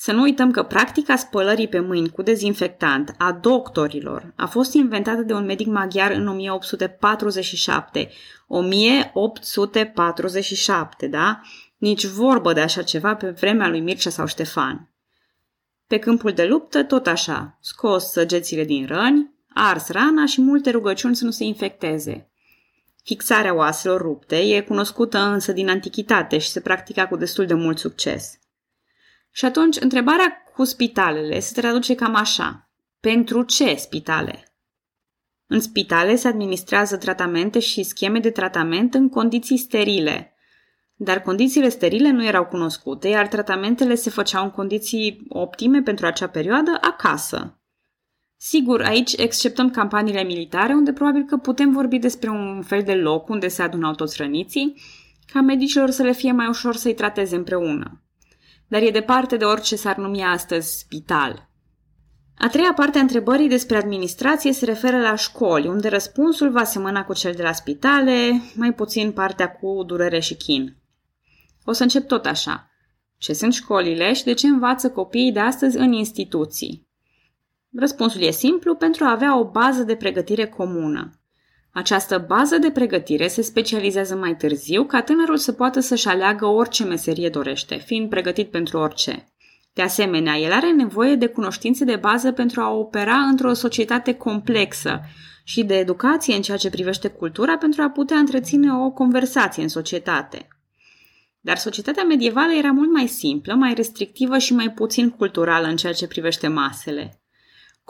Să 0.00 0.12
nu 0.12 0.22
uităm 0.22 0.50
că 0.50 0.62
practica 0.62 1.16
spălării 1.16 1.68
pe 1.68 1.80
mâini 1.80 2.10
cu 2.10 2.22
dezinfectant 2.22 3.14
a 3.16 3.32
doctorilor 3.32 4.32
a 4.36 4.46
fost 4.46 4.72
inventată 4.72 5.22
de 5.22 5.32
un 5.32 5.44
medic 5.44 5.66
maghiar 5.66 6.10
în 6.10 6.28
1847. 6.28 8.10
1847, 8.46 11.06
da? 11.06 11.40
Nici 11.76 12.04
vorbă 12.04 12.52
de 12.52 12.60
așa 12.60 12.82
ceva 12.82 13.14
pe 13.14 13.30
vremea 13.30 13.68
lui 13.68 13.80
Mircea 13.80 14.10
sau 14.10 14.26
Ștefan. 14.26 14.90
Pe 15.86 15.98
câmpul 15.98 16.32
de 16.32 16.44
luptă, 16.44 16.82
tot 16.82 17.06
așa, 17.06 17.58
scos 17.60 18.10
săgețile 18.10 18.64
din 18.64 18.86
răni, 18.86 19.34
ars 19.54 19.88
rana 19.88 20.26
și 20.26 20.40
multe 20.40 20.70
rugăciuni 20.70 21.16
să 21.16 21.24
nu 21.24 21.30
se 21.30 21.44
infecteze. 21.44 22.30
Fixarea 23.04 23.54
oaselor 23.54 24.00
rupte 24.00 24.36
e 24.36 24.60
cunoscută 24.60 25.18
însă 25.18 25.52
din 25.52 25.68
antichitate 25.68 26.38
și 26.38 26.48
se 26.48 26.60
practica 26.60 27.06
cu 27.06 27.16
destul 27.16 27.46
de 27.46 27.54
mult 27.54 27.78
succes. 27.78 28.38
Și 29.30 29.44
atunci, 29.44 29.80
întrebarea 29.80 30.42
cu 30.54 30.64
spitalele 30.64 31.40
se 31.40 31.60
traduce 31.60 31.94
cam 31.94 32.14
așa. 32.14 32.70
Pentru 33.00 33.42
ce 33.42 33.74
spitale? 33.74 34.42
În 35.46 35.60
spitale 35.60 36.16
se 36.16 36.28
administrează 36.28 36.96
tratamente 36.96 37.58
și 37.58 37.82
scheme 37.82 38.18
de 38.18 38.30
tratament 38.30 38.94
în 38.94 39.08
condiții 39.08 39.56
sterile. 39.56 40.32
Dar 40.94 41.22
condițiile 41.22 41.68
sterile 41.68 42.10
nu 42.10 42.24
erau 42.24 42.46
cunoscute, 42.46 43.08
iar 43.08 43.28
tratamentele 43.28 43.94
se 43.94 44.10
făceau 44.10 44.44
în 44.44 44.50
condiții 44.50 45.26
optime 45.28 45.82
pentru 45.82 46.06
acea 46.06 46.28
perioadă 46.28 46.78
acasă. 46.80 47.60
Sigur, 48.36 48.82
aici 48.82 49.12
exceptăm 49.16 49.70
campaniile 49.70 50.22
militare, 50.22 50.72
unde 50.72 50.92
probabil 50.92 51.24
că 51.24 51.36
putem 51.36 51.72
vorbi 51.72 51.98
despre 51.98 52.30
un 52.30 52.62
fel 52.62 52.82
de 52.82 52.94
loc 52.94 53.28
unde 53.28 53.48
se 53.48 53.62
adunau 53.62 53.94
toți 53.94 54.16
răniții, 54.22 54.80
ca 55.32 55.40
medicilor 55.40 55.90
să 55.90 56.02
le 56.02 56.12
fie 56.12 56.32
mai 56.32 56.48
ușor 56.48 56.76
să-i 56.76 56.94
trateze 56.94 57.36
împreună. 57.36 58.02
Dar 58.68 58.82
e 58.82 58.90
departe 58.90 59.36
de 59.36 59.44
orice 59.44 59.76
s-ar 59.76 59.96
numi 59.96 60.22
astăzi 60.22 60.78
spital. 60.78 61.48
A 62.38 62.48
treia 62.48 62.72
parte 62.72 62.98
a 62.98 63.00
întrebării 63.00 63.48
despre 63.48 63.76
administrație 63.76 64.52
se 64.52 64.64
referă 64.64 65.00
la 65.00 65.14
școli, 65.14 65.66
unde 65.66 65.88
răspunsul 65.88 66.50
va 66.50 66.64
semăna 66.64 67.04
cu 67.04 67.12
cel 67.12 67.32
de 67.32 67.42
la 67.42 67.52
spitale, 67.52 68.40
mai 68.54 68.72
puțin 68.72 69.12
partea 69.12 69.52
cu 69.52 69.82
durere 69.86 70.18
și 70.18 70.36
chin. 70.36 70.76
O 71.64 71.72
să 71.72 71.82
încep 71.82 72.06
tot 72.06 72.26
așa. 72.26 72.70
Ce 73.16 73.32
sunt 73.32 73.52
școlile 73.52 74.12
și 74.12 74.24
de 74.24 74.32
ce 74.32 74.46
învață 74.46 74.90
copiii 74.90 75.32
de 75.32 75.40
astăzi 75.40 75.76
în 75.76 75.92
instituții? 75.92 76.88
Răspunsul 77.76 78.20
e 78.20 78.30
simplu 78.30 78.74
pentru 78.74 79.04
a 79.04 79.10
avea 79.10 79.38
o 79.38 79.50
bază 79.50 79.82
de 79.82 79.96
pregătire 79.96 80.46
comună. 80.46 81.20
Această 81.78 82.24
bază 82.28 82.58
de 82.58 82.70
pregătire 82.70 83.28
se 83.28 83.42
specializează 83.42 84.14
mai 84.16 84.36
târziu 84.36 84.84
ca 84.84 85.02
tânărul 85.02 85.36
să 85.36 85.52
poată 85.52 85.80
să-și 85.80 86.08
aleagă 86.08 86.46
orice 86.46 86.84
meserie 86.84 87.28
dorește, 87.28 87.76
fiind 87.76 88.08
pregătit 88.08 88.50
pentru 88.50 88.78
orice. 88.78 89.32
De 89.72 89.82
asemenea, 89.82 90.36
el 90.36 90.52
are 90.52 90.72
nevoie 90.72 91.14
de 91.14 91.26
cunoștințe 91.26 91.84
de 91.84 91.96
bază 91.96 92.32
pentru 92.32 92.60
a 92.60 92.70
opera 92.70 93.14
într-o 93.14 93.52
societate 93.52 94.14
complexă 94.14 95.00
și 95.44 95.64
de 95.64 95.78
educație 95.78 96.34
în 96.34 96.42
ceea 96.42 96.56
ce 96.56 96.70
privește 96.70 97.08
cultura 97.08 97.56
pentru 97.56 97.82
a 97.82 97.90
putea 97.90 98.16
întreține 98.16 98.72
o 98.72 98.90
conversație 98.90 99.62
în 99.62 99.68
societate. 99.68 100.48
Dar 101.40 101.56
societatea 101.56 102.04
medievală 102.04 102.52
era 102.52 102.70
mult 102.70 102.92
mai 102.92 103.06
simplă, 103.06 103.54
mai 103.54 103.74
restrictivă 103.74 104.38
și 104.38 104.54
mai 104.54 104.70
puțin 104.70 105.10
culturală 105.10 105.66
în 105.66 105.76
ceea 105.76 105.92
ce 105.92 106.06
privește 106.06 106.48
masele. 106.48 107.22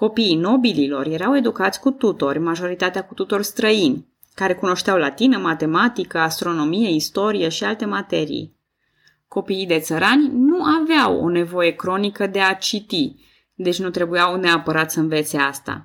Copiii 0.05 0.37
nobililor 0.37 1.07
erau 1.07 1.37
educați 1.37 1.81
cu 1.81 1.91
tutori, 1.91 2.39
majoritatea 2.39 3.05
cu 3.05 3.15
tutori 3.15 3.45
străini, 3.45 4.07
care 4.35 4.55
cunoșteau 4.55 4.97
latină, 4.97 5.39
matematică, 5.39 6.19
astronomie, 6.19 6.91
istorie 6.91 7.49
și 7.49 7.65
alte 7.65 7.85
materii. 7.85 8.57
Copiii 9.29 9.67
de 9.67 9.79
țărani 9.79 10.31
nu 10.33 10.65
aveau 10.65 11.21
o 11.21 11.29
nevoie 11.29 11.71
cronică 11.71 12.27
de 12.27 12.41
a 12.41 12.55
citi, 12.55 13.17
deci 13.55 13.79
nu 13.79 13.91
trebuiau 13.91 14.37
neapărat 14.37 14.91
să 14.91 15.01
învețe 15.01 15.39
asta. 15.39 15.83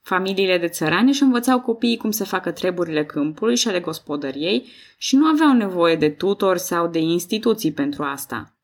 Familiile 0.00 0.58
de 0.58 0.68
țărani 0.68 1.08
își 1.08 1.22
învățau 1.22 1.60
copiii 1.60 1.96
cum 1.96 2.10
să 2.10 2.24
facă 2.24 2.50
treburile 2.50 3.04
câmpului 3.04 3.56
și 3.56 3.68
ale 3.68 3.80
gospodăriei 3.80 4.66
și 4.96 5.16
nu 5.16 5.26
aveau 5.26 5.52
nevoie 5.52 5.96
de 5.96 6.08
tutori 6.08 6.60
sau 6.60 6.86
de 6.86 6.98
instituții 6.98 7.72
pentru 7.72 8.02
asta. 8.02 8.56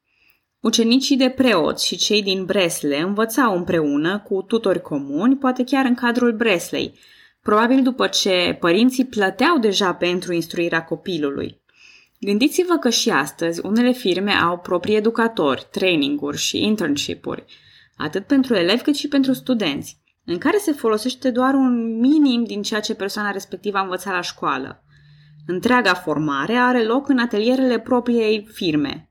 Ucenicii 0.61 1.16
de 1.16 1.29
preoți 1.29 1.87
și 1.87 1.97
cei 1.97 2.23
din 2.23 2.44
Bresle 2.44 3.01
învățau 3.01 3.57
împreună 3.57 4.18
cu 4.18 4.42
tutori 4.42 4.83
comuni, 4.83 5.37
poate 5.37 5.64
chiar 5.64 5.85
în 5.85 5.94
cadrul 5.94 6.33
Breslei, 6.33 6.99
probabil 7.42 7.83
după 7.83 8.07
ce 8.07 8.57
părinții 8.61 9.05
plăteau 9.05 9.59
deja 9.59 9.94
pentru 9.94 10.33
instruirea 10.33 10.85
copilului. 10.85 11.61
Gândiți-vă 12.21 12.77
că 12.77 12.90
și 12.90 13.11
astăzi 13.11 13.61
unele 13.66 13.92
firme 13.92 14.33
au 14.33 14.59
proprii 14.59 14.97
educatori, 14.97 15.68
traininguri 15.71 16.37
și 16.37 16.64
internship-uri, 16.64 17.44
atât 17.97 18.27
pentru 18.27 18.55
elevi 18.55 18.83
cât 18.83 18.97
și 18.97 19.09
pentru 19.09 19.33
studenți, 19.33 20.01
în 20.25 20.38
care 20.38 20.57
se 20.57 20.73
folosește 20.73 21.31
doar 21.31 21.55
un 21.55 21.99
minim 21.99 22.44
din 22.44 22.62
ceea 22.62 22.81
ce 22.81 22.94
persoana 22.94 23.31
respectivă 23.31 23.79
a 23.79 23.83
învățat 23.83 24.12
la 24.12 24.21
școală. 24.21 24.85
Întreaga 25.47 25.94
formare 25.94 26.55
are 26.55 26.85
loc 26.85 27.09
în 27.09 27.18
atelierele 27.18 27.79
propriei 27.79 28.49
firme. 28.53 29.08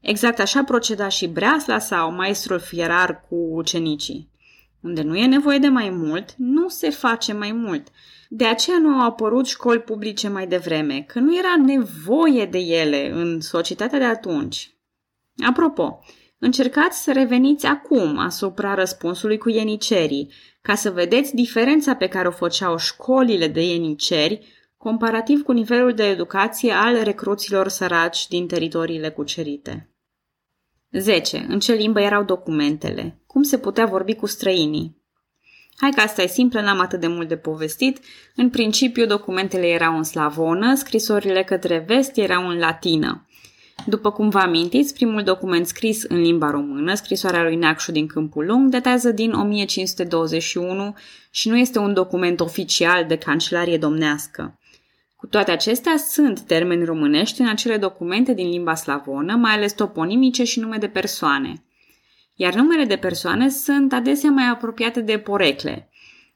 Exact 0.00 0.38
așa 0.38 0.64
proceda 0.64 1.08
și 1.08 1.26
Breasla 1.26 1.78
sau 1.78 2.12
maestrul 2.12 2.58
fierar 2.58 3.24
cu 3.28 3.34
ucenicii. 3.34 4.30
Unde 4.80 5.02
nu 5.02 5.16
e 5.16 5.26
nevoie 5.26 5.58
de 5.58 5.68
mai 5.68 5.90
mult, 5.90 6.34
nu 6.36 6.68
se 6.68 6.90
face 6.90 7.32
mai 7.32 7.52
mult– 7.52 7.88
de 8.32 8.46
aceea 8.46 8.78
nu 8.78 8.88
au 8.88 9.06
apărut 9.06 9.46
școli 9.46 9.80
publice 9.80 10.28
mai 10.28 10.46
devreme, 10.46 11.04
că 11.06 11.18
nu 11.18 11.36
era 11.36 11.56
nevoie 11.64 12.46
de 12.46 12.58
ele 12.58 13.10
în 13.12 13.40
societatea 13.40 13.98
de 13.98 14.04
atunci. 14.04 14.74
Apropo, 15.46 16.00
încercați 16.38 17.02
să 17.02 17.12
reveniți 17.12 17.66
acum 17.66 18.18
asupra 18.18 18.74
răspunsului 18.74 19.38
cu 19.38 19.48
ienicerii, 19.48 20.32
ca 20.60 20.74
să 20.74 20.90
vedeți 20.90 21.34
diferența 21.34 21.94
pe 21.94 22.06
care 22.06 22.28
o 22.28 22.30
făceau 22.30 22.78
școlile 22.78 23.48
de 23.48 23.64
ieniceri 23.64 24.46
comparativ 24.76 25.42
cu 25.42 25.52
nivelul 25.52 25.94
de 25.94 26.04
educație 26.04 26.72
al 26.72 27.02
recruților 27.02 27.68
săraci 27.68 28.28
din 28.28 28.46
teritoriile 28.46 29.10
cucerite. 29.10 29.89
10. 30.92 31.46
În 31.48 31.58
ce 31.58 31.72
limbă 31.72 32.00
erau 32.00 32.22
documentele? 32.22 33.20
Cum 33.26 33.42
se 33.42 33.58
putea 33.58 33.86
vorbi 33.86 34.14
cu 34.14 34.26
străinii? 34.26 34.98
Hai 35.76 35.90
că 35.90 36.00
asta 36.00 36.22
e 36.22 36.26
simplă, 36.26 36.60
n-am 36.60 36.80
atât 36.80 37.00
de 37.00 37.06
mult 37.06 37.28
de 37.28 37.36
povestit. 37.36 37.98
În 38.36 38.50
principiu, 38.50 39.06
documentele 39.06 39.66
erau 39.66 39.96
în 39.96 40.02
slavonă, 40.02 40.74
scrisorile 40.74 41.44
către 41.44 41.84
vest 41.86 42.16
erau 42.16 42.48
în 42.48 42.58
latină. 42.58 43.26
După 43.86 44.10
cum 44.10 44.28
vă 44.28 44.38
amintiți, 44.38 44.94
primul 44.94 45.22
document 45.22 45.66
scris 45.66 46.02
în 46.02 46.20
limba 46.20 46.50
română, 46.50 46.94
scrisoarea 46.94 47.42
lui 47.42 47.56
Neacșu 47.56 47.92
din 47.92 48.06
Câmpul 48.06 48.46
Lung, 48.46 48.70
datează 48.70 49.10
din 49.10 49.32
1521 49.32 50.94
și 51.30 51.48
nu 51.48 51.56
este 51.56 51.78
un 51.78 51.94
document 51.94 52.40
oficial 52.40 53.04
de 53.06 53.16
cancelarie 53.16 53.78
domnească. 53.78 54.58
Cu 55.20 55.26
toate 55.26 55.50
acestea, 55.50 55.96
sunt 55.96 56.40
termeni 56.40 56.84
românești 56.84 57.40
în 57.40 57.48
acele 57.48 57.76
documente 57.76 58.34
din 58.34 58.48
limba 58.48 58.74
slavonă, 58.74 59.36
mai 59.36 59.52
ales 59.52 59.72
toponimice 59.72 60.44
și 60.44 60.60
nume 60.60 60.76
de 60.76 60.88
persoane 60.88 61.64
iar 62.40 62.54
numele 62.54 62.84
de 62.84 62.96
persoane 62.96 63.48
sunt 63.48 63.92
adesea 63.92 64.30
mai 64.30 64.48
apropiate 64.48 65.00
de 65.00 65.18
porecle. 65.18 65.90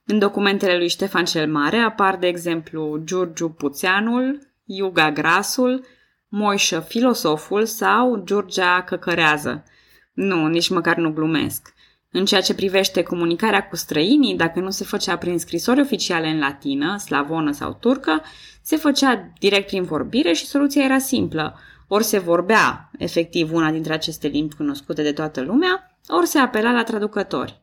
În 0.05 0.19
documentele 0.19 0.77
lui 0.77 0.89
Ștefan 0.89 1.25
cel 1.25 1.51
Mare 1.51 1.77
apar, 1.77 2.17
de 2.17 2.27
exemplu, 2.27 3.01
Giurgiu 3.05 3.49
Puțeanul, 3.49 4.39
Iuga 4.65 5.13
Grasul, 5.13 5.85
Moișă 6.29 6.81
Filosoful 6.81 7.65
sau 7.65 8.23
Giurgea 8.25 8.83
Căcărează. 8.83 9.65
Nu, 10.13 10.47
nici 10.47 10.69
măcar 10.69 10.97
nu 10.97 11.13
glumesc. 11.13 11.74
În 12.17 12.25
ceea 12.25 12.41
ce 12.41 12.55
privește 12.55 13.03
comunicarea 13.03 13.69
cu 13.69 13.77
străinii, 13.77 14.37
dacă 14.37 14.61
nu 14.61 14.71
se 14.71 14.85
făcea 14.85 15.17
prin 15.17 15.39
scrisori 15.39 15.81
oficiale 15.81 16.29
în 16.29 16.39
latină, 16.39 16.97
slavonă 16.97 17.53
sau 17.53 17.77
turcă, 17.81 18.23
se 18.63 18.77
făcea 18.77 19.33
direct 19.39 19.67
prin 19.67 19.83
vorbire 19.83 20.33
și 20.33 20.47
soluția 20.47 20.85
era 20.85 20.99
simplă. 20.99 21.59
Ori 21.89 22.05
se 22.05 22.19
vorbea 22.19 22.91
efectiv 22.99 23.53
una 23.53 23.71
dintre 23.71 23.93
aceste 23.93 24.29
limbi 24.29 24.55
cunoscute 24.55 25.03
de 25.03 25.13
toată 25.13 25.41
lumea, 25.41 25.99
ori 26.09 26.27
se 26.27 26.39
apela 26.39 26.73
la 26.73 26.83
traducători. 26.83 27.63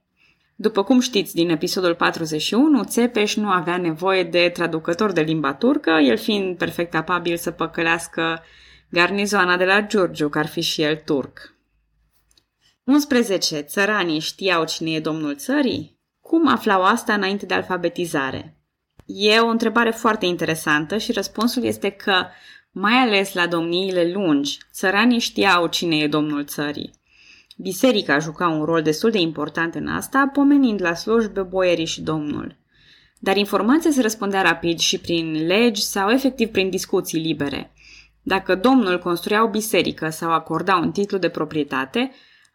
După 0.55 0.83
cum 0.83 0.99
știți 0.99 1.35
din 1.35 1.49
episodul 1.49 1.95
41, 1.95 2.83
Țepeș 2.83 3.35
nu 3.35 3.49
avea 3.49 3.77
nevoie 3.77 4.23
de 4.23 4.51
traducător 4.53 5.11
de 5.11 5.21
limba 5.21 5.53
turcă, 5.53 5.91
el 5.91 6.17
fiind 6.17 6.57
perfect 6.57 6.95
apabil 6.95 7.37
să 7.37 7.51
păcălească 7.51 8.43
garnizoana 8.89 9.57
de 9.57 9.65
la 9.65 9.81
Giurgiu, 9.81 10.29
că 10.29 10.39
ar 10.39 10.47
fi 10.47 10.61
și 10.61 10.81
el 10.81 10.95
turc. 10.95 11.59
11. 12.83 13.61
Țăranii 13.61 14.19
știau 14.19 14.65
cine 14.65 14.91
e 14.91 14.99
domnul 14.99 15.35
țării? 15.35 15.99
Cum 16.21 16.47
aflau 16.47 16.83
asta 16.83 17.13
înainte 17.13 17.45
de 17.45 17.53
alfabetizare? 17.53 18.57
E 19.05 19.39
o 19.39 19.47
întrebare 19.47 19.91
foarte 19.91 20.25
interesantă 20.25 20.97
și 20.97 21.11
răspunsul 21.11 21.63
este 21.63 21.89
că, 21.89 22.25
mai 22.71 22.93
ales 22.93 23.33
la 23.33 23.47
domniile 23.47 24.11
lungi, 24.11 24.57
țăranii 24.73 25.19
știau 25.19 25.67
cine 25.67 25.97
e 25.97 26.07
domnul 26.07 26.45
țării. 26.45 26.91
Biserica 27.57 28.19
juca 28.19 28.47
un 28.47 28.63
rol 28.63 28.81
destul 28.81 29.11
de 29.11 29.19
important 29.19 29.75
în 29.75 29.87
asta, 29.87 30.29
pomenind 30.33 30.81
la 30.81 30.93
slujbe 30.93 31.41
boierii 31.41 31.85
și 31.85 32.01
domnul. 32.01 32.57
Dar 33.19 33.37
informația 33.37 33.91
se 33.91 34.01
răspundea 34.01 34.41
rapid 34.41 34.79
și 34.79 34.99
prin 34.99 35.45
legi 35.45 35.81
sau 35.83 36.09
efectiv 36.09 36.49
prin 36.49 36.69
discuții 36.69 37.19
libere. 37.19 37.73
Dacă 38.21 38.55
domnul 38.55 38.99
construia 38.99 39.43
o 39.43 39.49
biserică 39.49 40.09
sau 40.09 40.31
acorda 40.31 40.75
un 40.75 40.91
titlu 40.91 41.17
de 41.17 41.29
proprietate, 41.29 42.11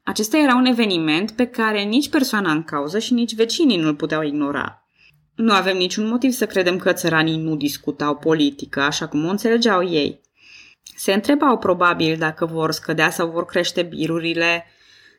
acesta 0.07 0.37
era 0.37 0.55
un 0.55 0.65
eveniment 0.65 1.31
pe 1.31 1.47
care 1.47 1.83
nici 1.83 2.09
persoana 2.09 2.51
în 2.53 2.63
cauză 2.63 2.99
și 2.99 3.13
nici 3.13 3.35
vecinii 3.35 3.77
nu-l 3.77 3.95
puteau 3.95 4.23
ignora. 4.23 4.89
Nu 5.35 5.53
avem 5.53 5.77
niciun 5.77 6.09
motiv 6.09 6.33
să 6.33 6.47
credem 6.47 6.79
că 6.79 6.93
țăranii 6.93 7.37
nu 7.37 7.57
discutau 7.57 8.17
politică, 8.17 8.81
așa 8.81 9.09
cum 9.09 9.25
o 9.25 9.29
înțelegeau 9.29 9.89
ei. 9.89 10.21
Se 10.97 11.13
întrebau 11.13 11.59
probabil 11.59 12.17
dacă 12.19 12.47
vor 12.47 12.73
scădea 12.73 13.11
sau 13.11 13.31
vor 13.31 13.45
crește 13.45 13.83
birurile, 13.83 14.65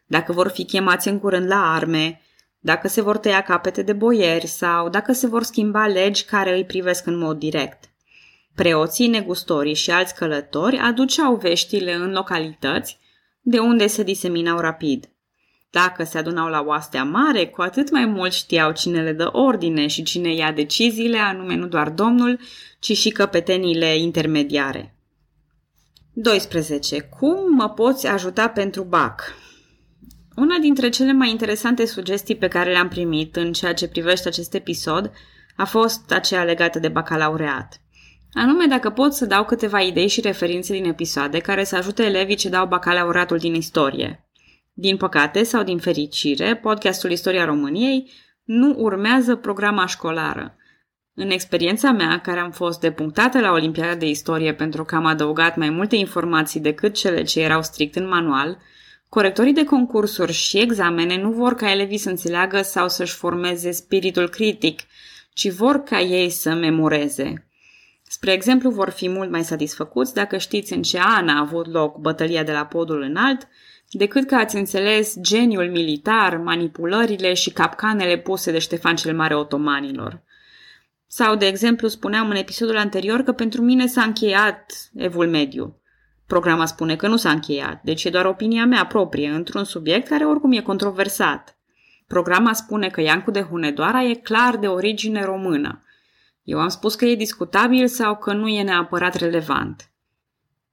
dacă 0.06 0.32
vor 0.32 0.48
fi 0.48 0.66
chemați 0.66 1.08
în 1.08 1.20
curând 1.20 1.48
la 1.48 1.74
arme, 1.74 2.22
dacă 2.60 2.88
se 2.88 3.02
vor 3.02 3.18
tăia 3.18 3.42
capete 3.42 3.82
de 3.82 3.94
boieri 3.94 4.48
sau 4.48 4.90
dacă 4.90 5.12
se 5.12 5.28
vor 5.28 5.44
schimba 5.44 5.88
legi 5.88 6.26
care 6.26 6.56
îi 6.56 6.66
privesc 6.66 7.06
în 7.06 7.18
mod 7.18 7.38
direct. 7.38 7.84
Preoții, 8.56 9.08
negustorii 9.08 9.76
și 9.76 9.92
alți 9.92 10.16
călători 10.16 10.78
aduceau 10.78 11.36
veștile 11.36 11.94
în 11.94 12.12
localități, 12.12 13.00
de 13.50 13.60
unde 13.60 13.88
se 13.88 14.04
diseminau 14.04 14.60
rapid. 14.60 15.10
Dacă 15.70 16.04
se 16.04 16.18
adunau 16.18 16.48
la 16.48 16.62
oastea 16.62 17.04
mare, 17.04 17.48
cu 17.48 17.62
atât 17.62 17.92
mai 17.92 18.06
mult 18.06 18.34
știau 18.34 18.72
cine 18.72 19.02
le 19.02 19.14
dă 19.14 19.30
ordine 19.32 19.88
și 19.88 20.04
cine 20.04 20.34
ia 20.34 20.52
deciziile, 20.52 21.18
anume 21.18 21.56
nu 21.56 21.68
doar 21.68 21.90
domnul, 21.90 22.40
ci 22.80 22.98
și 22.98 23.10
căpetenile 23.10 23.98
intermediare. 23.98 24.96
12. 26.14 27.00
Cum 27.00 27.56
mă 27.56 27.70
poți 27.70 28.08
ajuta 28.08 28.48
pentru 28.48 28.84
BAC? 28.84 29.36
Una 30.36 30.58
dintre 30.58 30.90
cele 30.90 31.12
mai 31.12 31.30
interesante 31.30 31.86
sugestii 31.86 32.36
pe 32.36 32.48
care 32.48 32.72
le-am 32.72 32.88
primit 32.88 33.36
în 33.36 33.54
ceea 33.54 33.74
ce 33.74 33.88
privește 33.88 34.28
acest 34.28 34.54
episod 34.54 35.12
a 35.56 35.66
fost 35.66 36.12
aceea 36.12 36.44
legată 36.44 36.80
de 36.80 36.88
bacalaureat. 36.88 37.82
Anume 38.34 38.66
dacă 38.66 38.90
pot 38.90 39.14
să 39.14 39.26
dau 39.26 39.46
câteva 39.46 39.80
idei 39.80 40.08
și 40.08 40.22
referințe 40.22 40.74
din 40.74 40.86
episoade 40.86 41.40
care 41.40 41.64
să 41.64 41.76
ajute 41.76 42.04
elevii 42.04 42.36
ce 42.36 42.50
dau 42.50 42.68
bacalaureatul 42.68 43.38
din 43.38 43.54
istorie. 43.54 44.26
Din 44.74 44.98
păcate 44.98 45.44
sau 45.44 45.64
din 45.64 45.78
fericire, 45.78 46.56
podcastul 46.56 47.12
Istoria 47.12 47.46
României 47.46 48.12
nu 48.44 48.74
urmează 48.78 49.36
programa 49.36 49.86
școlară. 49.86 50.56
În 51.14 51.30
experiența 51.30 51.92
mea, 51.92 52.20
care 52.20 52.40
am 52.40 52.52
fost 52.52 52.80
depunctată 52.80 53.40
la 53.40 53.52
Olimpiada 53.52 53.96
de 53.96 54.10
Istorie 54.10 54.54
pentru 54.54 54.84
că 54.84 54.96
am 54.96 55.06
adăugat 55.06 55.56
mai 55.56 55.70
multe 55.70 55.96
informații 55.96 56.60
decât 56.60 56.94
cele 56.94 57.24
ce 57.24 57.42
erau 57.42 57.62
strict 57.62 57.96
în 57.96 58.08
manual, 58.08 58.58
corectorii 59.10 59.54
de 59.54 59.64
concursuri 59.64 60.32
și 60.32 60.60
examene 60.60 61.22
nu 61.22 61.32
vor 61.32 61.56
ca 61.56 61.72
elevii 61.72 61.98
să 61.98 62.10
înțeleagă 62.10 62.62
sau 62.62 62.90
să-și 62.90 63.16
formeze 63.16 63.72
spiritul 63.72 64.30
critic, 64.30 64.80
ci 65.34 65.52
vor 65.52 65.84
ca 65.84 66.00
ei 66.00 66.30
să 66.30 66.54
memoreze. 66.54 67.47
Spre 68.10 68.32
exemplu, 68.32 68.70
vor 68.70 68.90
fi 68.90 69.10
mult 69.10 69.30
mai 69.30 69.44
satisfăcuți 69.44 70.14
dacă 70.14 70.38
știți 70.38 70.74
în 70.74 70.82
ce 70.82 71.00
an 71.00 71.30
a 71.30 71.40
avut 71.40 71.72
loc 71.72 71.98
bătălia 71.98 72.44
de 72.44 72.52
la 72.52 72.66
podul 72.66 73.02
înalt, 73.02 73.48
decât 73.90 74.28
că 74.28 74.36
ați 74.36 74.56
înțeles 74.56 75.16
geniul 75.22 75.70
militar, 75.70 76.38
manipulările 76.38 77.34
și 77.34 77.52
capcanele 77.52 78.18
puse 78.18 78.52
de 78.52 78.60
Ștefan 78.60 78.96
cel 78.96 79.16
Mare 79.16 79.36
otomanilor. 79.36 80.22
Sau, 81.08 81.36
de 81.36 81.46
exemplu, 81.46 81.88
spuneam 81.88 82.30
în 82.30 82.36
episodul 82.36 82.78
anterior 82.78 83.22
că 83.22 83.32
pentru 83.32 83.62
mine 83.62 83.86
s-a 83.86 84.04
încheiat 84.04 84.90
evul 84.96 85.28
mediu. 85.28 85.82
Programa 86.28 86.66
spune 86.66 86.96
că 86.96 87.08
nu 87.08 87.16
s-a 87.16 87.32
încheiat, 87.32 87.82
deci 87.84 88.04
e 88.04 88.10
doar 88.10 88.26
opinia 88.26 88.66
mea 88.66 88.86
proprie 88.86 89.30
într-un 89.30 89.64
subiect 89.64 90.08
care 90.08 90.26
oricum 90.26 90.52
e 90.52 90.62
controversat. 90.62 91.58
Programa 92.08 92.54
spune 92.54 92.90
că 92.90 93.02
Iancu 93.02 93.32
de 93.32 93.42
Hunedoara 93.42 94.04
e 94.04 94.14
clar 94.14 94.58
de 94.58 94.68
origine 94.68 95.24
română. 95.24 95.82
Eu 96.48 96.60
am 96.60 96.68
spus 96.68 96.96
că 96.96 97.06
e 97.06 97.16
discutabil 97.16 97.88
sau 97.88 98.18
că 98.18 98.34
nu 98.34 98.48
e 98.48 98.64
neapărat 98.64 99.16
relevant. 99.16 99.92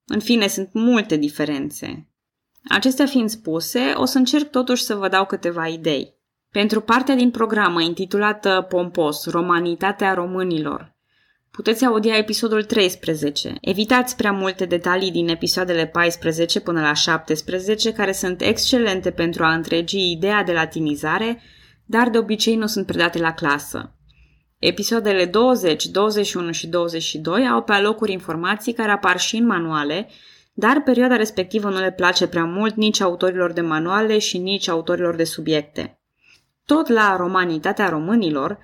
În 0.07 0.21
fine, 0.21 0.47
sunt 0.47 0.69
multe 0.73 1.17
diferențe. 1.17 2.09
Acestea 2.69 3.07
fiind 3.07 3.29
spuse, 3.29 3.93
o 3.95 4.05
să 4.05 4.19
încerc 4.19 4.51
totuși 4.51 4.83
să 4.83 4.95
vă 4.95 5.09
dau 5.09 5.27
câteva 5.27 5.67
idei. 5.67 6.15
Pentru 6.51 6.81
partea 6.81 7.15
din 7.15 7.31
programă 7.31 7.83
intitulată 7.83 8.67
pompos 8.69 9.27
Romanitatea 9.27 10.15
românilor, 10.15 10.95
puteți 11.51 11.85
audia 11.85 12.17
episodul 12.17 12.65
13. 12.65 13.55
Evitați 13.61 14.17
prea 14.17 14.33
multe 14.33 14.65
detalii 14.65 15.11
din 15.11 15.29
episoadele 15.29 15.87
14 15.87 16.61
până 16.61 16.81
la 16.81 16.93
17, 16.93 17.93
care 17.93 18.13
sunt 18.13 18.41
excelente 18.41 19.11
pentru 19.11 19.45
a 19.45 19.55
întregi 19.55 20.11
ideea 20.11 20.43
de 20.43 20.53
latinizare, 20.53 21.43
dar 21.85 22.11
de 22.11 22.19
obicei 22.19 22.57
nu 22.57 22.67
sunt 22.67 22.87
predate 22.87 23.19
la 23.19 23.33
clasă. 23.33 23.94
Episoadele 24.67 25.25
20, 25.25 25.87
21 25.87 26.53
și 26.53 26.67
22 26.67 27.47
au 27.47 27.63
pe 27.63 27.73
alocuri 27.73 28.13
informații 28.13 28.73
care 28.73 28.91
apar 28.91 29.19
și 29.19 29.37
în 29.37 29.47
manuale, 29.47 30.09
dar 30.53 30.83
perioada 30.83 31.17
respectivă 31.17 31.69
nu 31.69 31.79
le 31.79 31.93
place 31.93 32.27
prea 32.27 32.45
mult 32.45 32.75
nici 32.75 33.01
autorilor 33.01 33.53
de 33.53 33.61
manuale 33.61 34.19
și 34.19 34.39
nici 34.39 34.69
autorilor 34.69 35.15
de 35.15 35.25
subiecte. 35.25 36.01
Tot 36.65 36.89
la 36.89 37.17
romanitatea 37.17 37.89
românilor, 37.89 38.59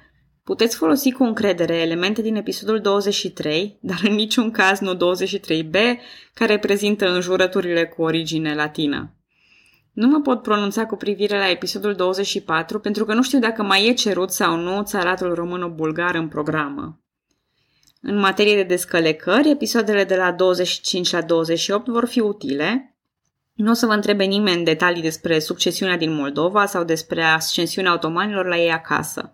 puteți 0.45 0.77
folosi 0.77 1.13
cu 1.13 1.23
încredere 1.23 1.77
elemente 1.77 2.23
din 2.23 2.37
episodul 2.37 2.81
23, 2.81 3.79
dar 3.81 4.01
în 4.09 4.15
niciun 4.15 4.51
caz 4.51 4.79
nu 4.79 4.97
23b, 4.97 5.77
care 6.35 6.59
prezintă 6.59 7.09
înjurăturile 7.09 7.87
cu 7.87 8.03
origine 8.03 8.55
latină. 8.55 9.20
Nu 10.01 10.07
mă 10.07 10.21
pot 10.21 10.43
pronunța 10.43 10.87
cu 10.87 10.97
privire 10.97 11.39
la 11.39 11.51
episodul 11.51 11.95
24 11.95 12.79
pentru 12.79 13.05
că 13.05 13.15
nu 13.15 13.23
știu 13.23 13.39
dacă 13.39 13.63
mai 13.63 13.87
e 13.87 13.93
cerut 13.93 14.31
sau 14.31 14.57
nu 14.57 14.83
țaratul 14.83 15.35
româno-bulgar 15.35 16.15
în 16.15 16.29
programă. 16.29 17.01
În 18.01 18.19
materie 18.19 18.55
de 18.55 18.63
descălecări, 18.63 19.51
episoadele 19.51 20.05
de 20.05 20.17
la 20.17 20.33
25 20.33 21.11
la 21.11 21.21
28 21.21 21.89
vor 21.89 22.07
fi 22.07 22.21
utile. 22.21 22.97
Nu 23.53 23.71
o 23.71 23.75
să 23.75 23.87
vă 23.87 23.93
întrebe 23.93 24.25
nimeni 24.25 24.65
detalii 24.65 25.03
despre 25.03 25.39
succesiunea 25.39 25.97
din 25.97 26.15
Moldova 26.15 26.67
sau 26.67 26.85
despre 26.85 27.23
ascensiunea 27.23 27.95
otomanilor 27.95 28.47
la 28.47 28.57
ei 28.57 28.71
acasă. 28.71 29.33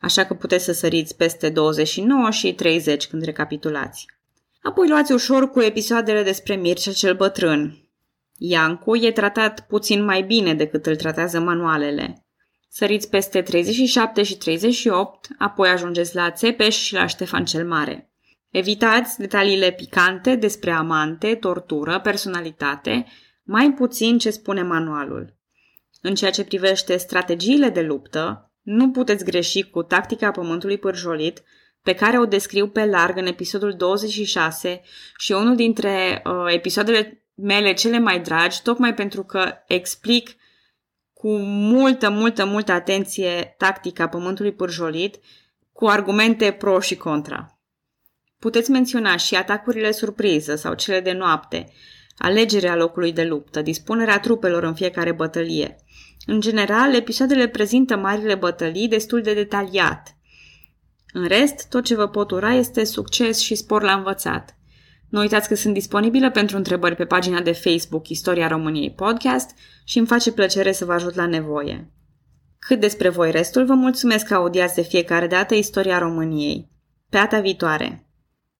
Așa 0.00 0.24
că 0.24 0.34
puteți 0.34 0.64
să 0.64 0.72
săriți 0.72 1.16
peste 1.16 1.48
29 1.48 2.30
și 2.30 2.54
30 2.54 3.06
când 3.06 3.22
recapitulați. 3.22 4.06
Apoi 4.62 4.88
luați 4.88 5.12
ușor 5.12 5.50
cu 5.50 5.60
episoadele 5.60 6.22
despre 6.22 6.54
Mircea 6.54 6.92
cel 6.92 7.14
Bătrân, 7.14 7.85
Iancu 8.38 8.96
e 8.96 9.12
tratat 9.12 9.66
puțin 9.66 10.04
mai 10.04 10.22
bine 10.22 10.54
decât 10.54 10.86
îl 10.86 10.96
tratează 10.96 11.40
manualele. 11.40 12.26
Săriți 12.68 13.08
peste 13.08 13.42
37 13.42 14.22
și 14.22 14.36
38, 14.36 15.28
apoi 15.38 15.68
ajungeți 15.68 16.14
la 16.14 16.30
Țepeș 16.30 16.76
și 16.76 16.94
la 16.94 17.06
Ștefan 17.06 17.44
cel 17.44 17.66
Mare. 17.66 18.10
Evitați 18.50 19.18
detaliile 19.18 19.70
picante 19.70 20.34
despre 20.34 20.70
amante, 20.70 21.34
tortură, 21.34 22.00
personalitate, 22.00 23.06
mai 23.42 23.72
puțin 23.72 24.18
ce 24.18 24.30
spune 24.30 24.62
manualul. 24.62 25.36
În 26.00 26.14
ceea 26.14 26.30
ce 26.30 26.44
privește 26.44 26.96
strategiile 26.96 27.68
de 27.68 27.82
luptă, 27.82 28.52
nu 28.62 28.90
puteți 28.90 29.24
greși 29.24 29.70
cu 29.70 29.82
tactica 29.82 30.30
pământului 30.30 30.78
pârjolit, 30.78 31.42
pe 31.82 31.94
care 31.94 32.18
o 32.18 32.24
descriu 32.24 32.68
pe 32.68 32.84
larg 32.86 33.16
în 33.16 33.26
episodul 33.26 33.72
26 33.72 34.80
și 35.18 35.32
unul 35.32 35.56
dintre 35.56 36.22
uh, 36.24 36.54
episoadele 36.54 37.25
mele 37.36 37.72
cele 37.72 37.98
mai 37.98 38.20
dragi, 38.20 38.62
tocmai 38.62 38.94
pentru 38.94 39.22
că 39.22 39.52
explic 39.66 40.30
cu 41.12 41.36
multă, 41.38 42.10
multă, 42.10 42.44
multă 42.44 42.72
atenție 42.72 43.54
tactica 43.58 44.08
pământului 44.08 44.52
pârjolit, 44.52 45.18
cu 45.72 45.86
argumente 45.86 46.52
pro 46.52 46.80
și 46.80 46.96
contra. 46.96 47.60
Puteți 48.38 48.70
menționa 48.70 49.16
și 49.16 49.34
atacurile 49.34 49.90
surpriză 49.90 50.54
sau 50.54 50.74
cele 50.74 51.00
de 51.00 51.12
noapte, 51.12 51.72
alegerea 52.18 52.76
locului 52.76 53.12
de 53.12 53.24
luptă, 53.24 53.62
dispunerea 53.62 54.20
trupelor 54.20 54.62
în 54.62 54.74
fiecare 54.74 55.12
bătălie. 55.12 55.76
În 56.26 56.40
general, 56.40 56.94
episoadele 56.94 57.48
prezintă 57.48 57.96
marile 57.96 58.34
bătălii 58.34 58.88
destul 58.88 59.22
de 59.22 59.34
detaliat. 59.34 60.16
În 61.12 61.26
rest, 61.26 61.68
tot 61.68 61.84
ce 61.84 61.94
vă 61.94 62.08
pot 62.08 62.30
ura 62.30 62.54
este 62.54 62.84
succes 62.84 63.38
și 63.38 63.54
spor 63.54 63.82
la 63.82 63.92
învățat. 63.92 64.56
Nu 65.08 65.20
uitați 65.20 65.48
că 65.48 65.54
sunt 65.54 65.74
disponibilă 65.74 66.30
pentru 66.30 66.56
întrebări 66.56 66.96
pe 66.96 67.04
pagina 67.04 67.40
de 67.40 67.52
Facebook 67.52 68.08
Istoria 68.08 68.48
României 68.48 68.92
Podcast 68.92 69.50
și 69.84 69.98
îmi 69.98 70.06
face 70.06 70.32
plăcere 70.32 70.72
să 70.72 70.84
vă 70.84 70.92
ajut 70.92 71.14
la 71.14 71.26
nevoie. 71.26 71.90
Cât 72.58 72.80
despre 72.80 73.08
voi 73.08 73.30
restul, 73.30 73.64
vă 73.64 73.74
mulțumesc 73.74 74.26
că 74.26 74.34
audiați 74.34 74.74
de 74.74 74.82
fiecare 74.82 75.26
dată 75.26 75.54
Istoria 75.54 75.98
României. 75.98 76.70
Pe 77.08 77.16
data 77.16 77.40
viitoare! 77.40 78.05